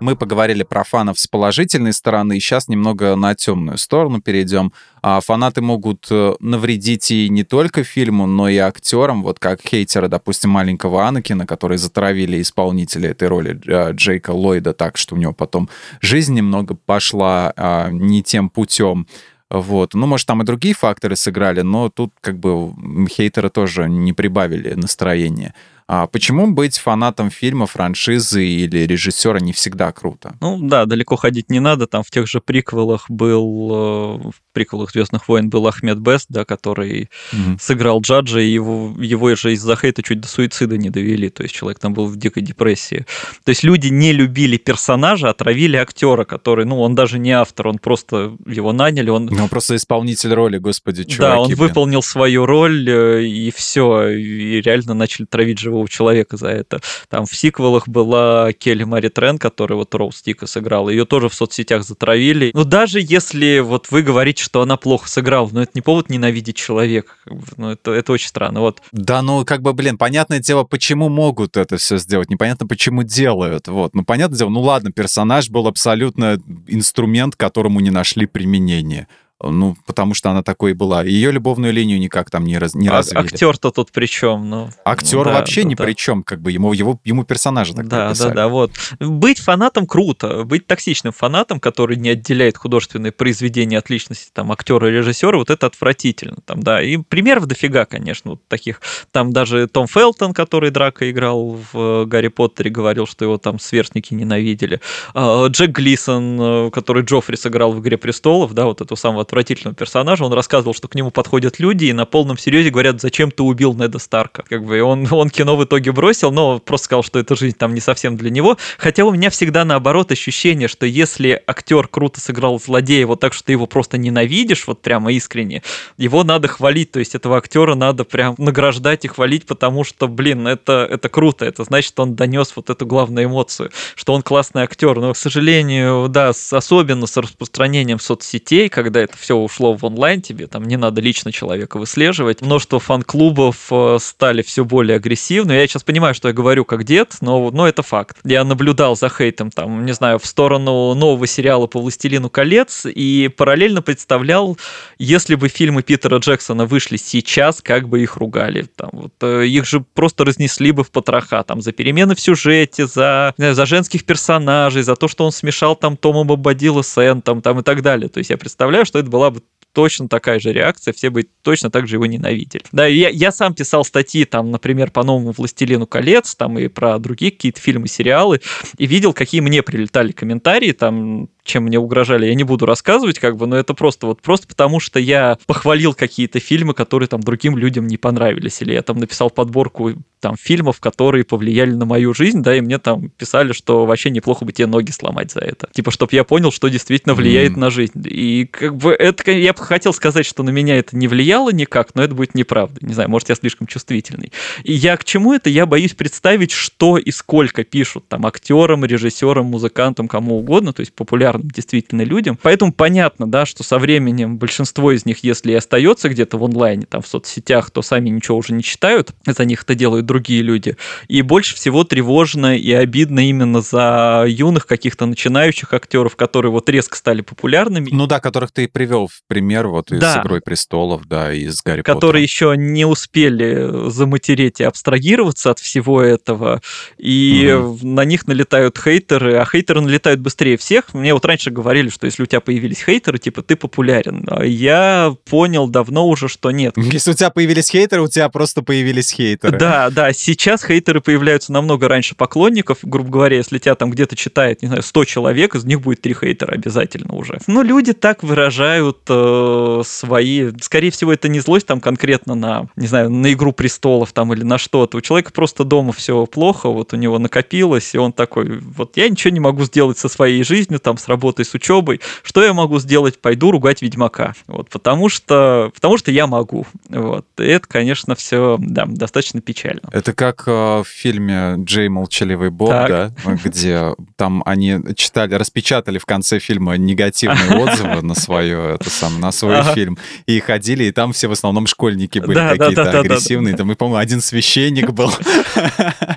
[0.00, 4.72] Мы поговорили про фанов с положительной стороны, и сейчас немного на темную сторону перейдем.
[5.02, 10.08] А фанаты могут э, навредить и не только фильму, но и актерам, вот как хейтеры,
[10.08, 15.32] допустим, маленького Анакина, которые затравили исполнителя этой роли э, Джейка Ллойда так, что у него
[15.32, 15.68] потом
[16.00, 19.08] жизнь немного пошла а, не тем путем.
[19.50, 19.94] Вот.
[19.94, 22.72] Ну, может, там и другие факторы сыграли, но тут как бы
[23.08, 25.54] хейтеры тоже не прибавили настроение.
[25.90, 30.34] А почему быть фанатом фильма, франшизы или режиссера не всегда круто?
[30.42, 31.86] Ну да, далеко ходить не надо.
[31.86, 36.44] Там в тех же приквелах был, э, в приквелах Звездных войн был Ахмед Бест, да,
[36.44, 37.58] который Мгм.
[37.58, 41.30] сыграл Джаджа, и его, его же из-за хейта чуть до суицида не довели.
[41.30, 43.06] То есть человек там был в дикой депрессии.
[43.44, 47.68] То есть люди не любили персонажа, а травили актера, который, ну, он даже не автор,
[47.68, 51.18] он просто его наняли, он Ну, просто исполнитель роли, господи, чуваки.
[51.18, 51.58] да, он блин.
[51.60, 56.80] выполнил свою роль, э, и все, и реально начали травить живого человека за это.
[57.08, 61.34] Там в сиквелах была Келли Мари Трен, которая вот Роуз Тика сыграла, ее тоже в
[61.34, 62.50] соцсетях затравили.
[62.54, 66.56] Но даже если вот вы говорите, что она плохо сыграла, но это не повод ненавидеть
[66.56, 67.12] человека,
[67.56, 68.60] ну это, это очень странно.
[68.60, 73.02] Вот Да, ну, как бы, блин, понятное дело, почему могут это все сделать, непонятно, почему
[73.02, 73.94] делают, вот.
[73.94, 79.08] Ну, понятное дело, ну, ладно, персонаж был абсолютно инструмент, которому не нашли применения.
[79.40, 81.04] Ну, потому что она такой и была.
[81.04, 83.20] Ее любовную линию никак там не, раз, не а- развили.
[83.24, 84.50] актер-то тут при чем?
[84.50, 85.84] Ну, Актер да, вообще да, ни да.
[85.84, 88.28] при чем, как бы ему, его, ему персонажа так Да, прописали.
[88.30, 88.72] да, да, вот.
[88.98, 94.88] Быть фанатом круто, быть токсичным фанатом, который не отделяет художественные произведения от личности там актера
[94.88, 96.38] и режиссера, вот это отвратительно.
[96.44, 98.80] Там, да, и примеров дофига, конечно, вот таких.
[99.12, 104.14] Там даже Том Фелтон, который Драка играл в Гарри Поттере, говорил, что его там сверстники
[104.14, 104.80] ненавидели.
[105.14, 109.76] А, Джек Глисон, э, который Джоффри сыграл в «Игре престолов», да, вот этого самого отвратительного
[109.76, 113.42] персонажа, он рассказывал, что к нему подходят люди и на полном серьезе говорят, зачем ты
[113.42, 114.42] убил Неда Старка.
[114.48, 117.74] Как бы он, он кино в итоге бросил, но просто сказал, что эта жизнь там
[117.74, 118.56] не совсем для него.
[118.78, 123.44] Хотя у меня всегда наоборот ощущение, что если актер круто сыграл злодея вот так, что
[123.44, 125.62] ты его просто ненавидишь, вот прямо искренне,
[125.98, 130.46] его надо хвалить, то есть этого актера надо прям награждать и хвалить, потому что, блин,
[130.46, 134.98] это, это круто, это значит, он донес вот эту главную эмоцию, что он классный актер.
[134.98, 140.46] Но, к сожалению, да, особенно с распространением соцсетей, когда это все ушло в онлайн, тебе
[140.46, 142.42] там не надо лично человека выслеживать.
[142.42, 145.52] Множество фан-клубов э, стали все более агрессивны.
[145.52, 148.18] Я сейчас понимаю, что я говорю как дед, но, но это факт.
[148.24, 153.28] Я наблюдал за хейтом, там, не знаю, в сторону нового сериала по «Властелину колец» и
[153.36, 154.56] параллельно представлял,
[154.98, 158.66] если бы фильмы Питера Джексона вышли сейчас, как бы их ругали.
[158.76, 162.86] Там, вот, э, их же просто разнесли бы в потроха там, за перемены в сюжете,
[162.86, 167.42] за, знаю, за женских персонажей, за то, что он смешал там Тома Бобадила с Энтом
[167.42, 168.08] там, и так далее.
[168.08, 169.42] То есть я представляю, что это была бы
[169.78, 172.64] точно такая же реакция, все бы точно так же его ненавидели.
[172.72, 176.98] Да, я, я сам писал статьи, там, например, по новому «Властелину колец», там, и про
[176.98, 178.40] другие какие-то фильмы, сериалы,
[178.76, 183.36] и видел, какие мне прилетали комментарии, там, чем мне угрожали, я не буду рассказывать, как
[183.36, 187.56] бы, но это просто вот просто потому, что я похвалил какие-то фильмы, которые там другим
[187.56, 192.42] людям не понравились, или я там написал подборку там фильмов, которые повлияли на мою жизнь,
[192.42, 195.68] да, и мне там писали, что вообще неплохо бы тебе ноги сломать за это.
[195.72, 197.60] Типа, чтобы я понял, что действительно влияет Мгм.
[197.60, 198.02] на жизнь.
[198.04, 201.94] И как бы это, я бы хотел сказать, что на меня это не влияло никак,
[201.94, 202.78] но это будет неправда.
[202.80, 204.32] Не знаю, может, я слишком чувствительный.
[204.64, 205.50] И я к чему это?
[205.50, 210.92] Я боюсь представить, что и сколько пишут там актерам, режиссерам, музыкантам, кому угодно, то есть
[210.92, 212.38] популярным действительно людям.
[212.40, 216.86] Поэтому понятно, да, что со временем большинство из них, если и остается где-то в онлайне,
[216.86, 220.76] там в соцсетях, то сами ничего уже не читают, за них это делают другие люди.
[221.06, 226.96] И больше всего тревожно и обидно именно за юных каких-то начинающих актеров, которые вот резко
[226.96, 227.90] стали популярными.
[227.92, 230.20] Ну да, которых ты привел в пример, вот и Да.
[230.24, 232.54] «Игрой престолов», да, и с «Гарри которые Поттером.
[232.56, 236.60] еще не успели заматереть и абстрагироваться от всего этого,
[236.96, 240.94] и на них налетают хейтеры, а хейтеры налетают быстрее всех.
[240.94, 244.26] Мне вот раньше говорили, что если у тебя появились хейтеры, типа ты популярен.
[244.28, 246.74] А я понял давно уже, что нет.
[246.76, 249.58] Если у тебя появились хейтеры, у тебя просто появились хейтеры.
[249.58, 254.62] Да, да, сейчас хейтеры появляются намного раньше поклонников, грубо говоря, если тебя там где-то читает,
[254.62, 257.40] не знаю, 100 человек, из них будет 3 хейтера обязательно уже.
[257.48, 262.86] Но люди так выражают э, свои, скорее всего, это не злость там конкретно на, не
[262.86, 264.98] знаю, на Игру Престолов там или на что-то.
[264.98, 269.08] У человека просто дома все плохо, вот у него накопилось, и он такой, вот я
[269.08, 272.78] ничего не могу сделать со своей жизнью, там, с работой, с учебой, что я могу
[272.78, 273.18] сделать?
[273.18, 274.34] Пойду ругать Ведьмака.
[274.46, 276.68] Вот, потому что, потому что я могу.
[276.88, 277.26] Вот.
[277.38, 279.87] И это, конечно, все да, достаточно печально.
[279.92, 282.88] Это как э, в фильме «Джей Молчаливый Боб», Так.
[282.88, 283.12] да,
[283.44, 289.32] где там они читали, распечатали в конце фильма негативные отзывы на свое, это сам, на
[289.32, 289.74] свой Ага.
[289.74, 293.56] фильм, и ходили, и там все в основном школьники были Да, какие-то да, да, агрессивные,
[293.56, 295.10] там, и, по-моему, один священник был.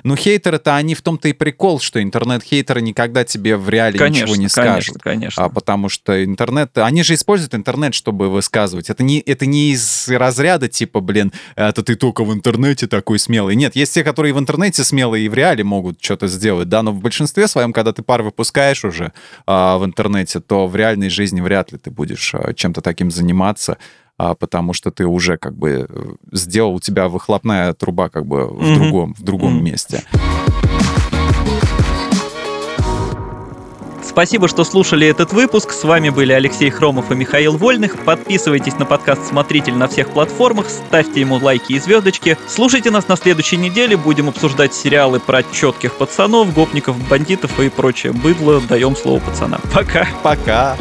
[0.04, 4.26] Ну, хейтеры-то, они в том-то и прикол, что интернет-хейтеры никогда тебе в реале ничего Конечно,
[4.32, 4.50] не конечно,
[4.82, 5.02] скажут.
[5.02, 5.44] конечно.
[5.44, 8.90] А потому что интернет, они же используют интернет, чтобы высказывать.
[8.90, 13.54] Это не, это не из разряда типа, блин, это ты только в интернете такой смелый.
[13.62, 16.90] Нет, есть те, которые в интернете смелые и в реале могут что-то сделать, да, но
[16.90, 19.12] в большинстве своем, когда ты пар выпускаешь уже
[19.46, 23.78] а, в интернете, то в реальной жизни вряд ли ты будешь а, чем-то таким заниматься,
[24.18, 28.48] а, потому что ты уже как бы э, сделал, у тебя выхлопная труба как бы
[28.48, 28.74] в Мгм.
[28.74, 29.64] другом, в другом Мгм.
[29.64, 30.02] месте.
[34.12, 35.72] Спасибо, что слушали этот выпуск.
[35.72, 37.96] С вами были Алексей Хромов и Михаил Вольных.
[38.04, 42.36] Подписывайтесь на подкаст «Смотритель» на всех платформах, ставьте ему лайки и звездочки.
[42.46, 43.96] Слушайте нас на следующей неделе.
[43.96, 48.60] Будем обсуждать сериалы про четких пацанов, гопников, бандитов и прочее быдло.
[48.60, 49.62] Даем слово пацанам.
[49.72, 50.06] Пока.
[50.22, 50.76] Пока!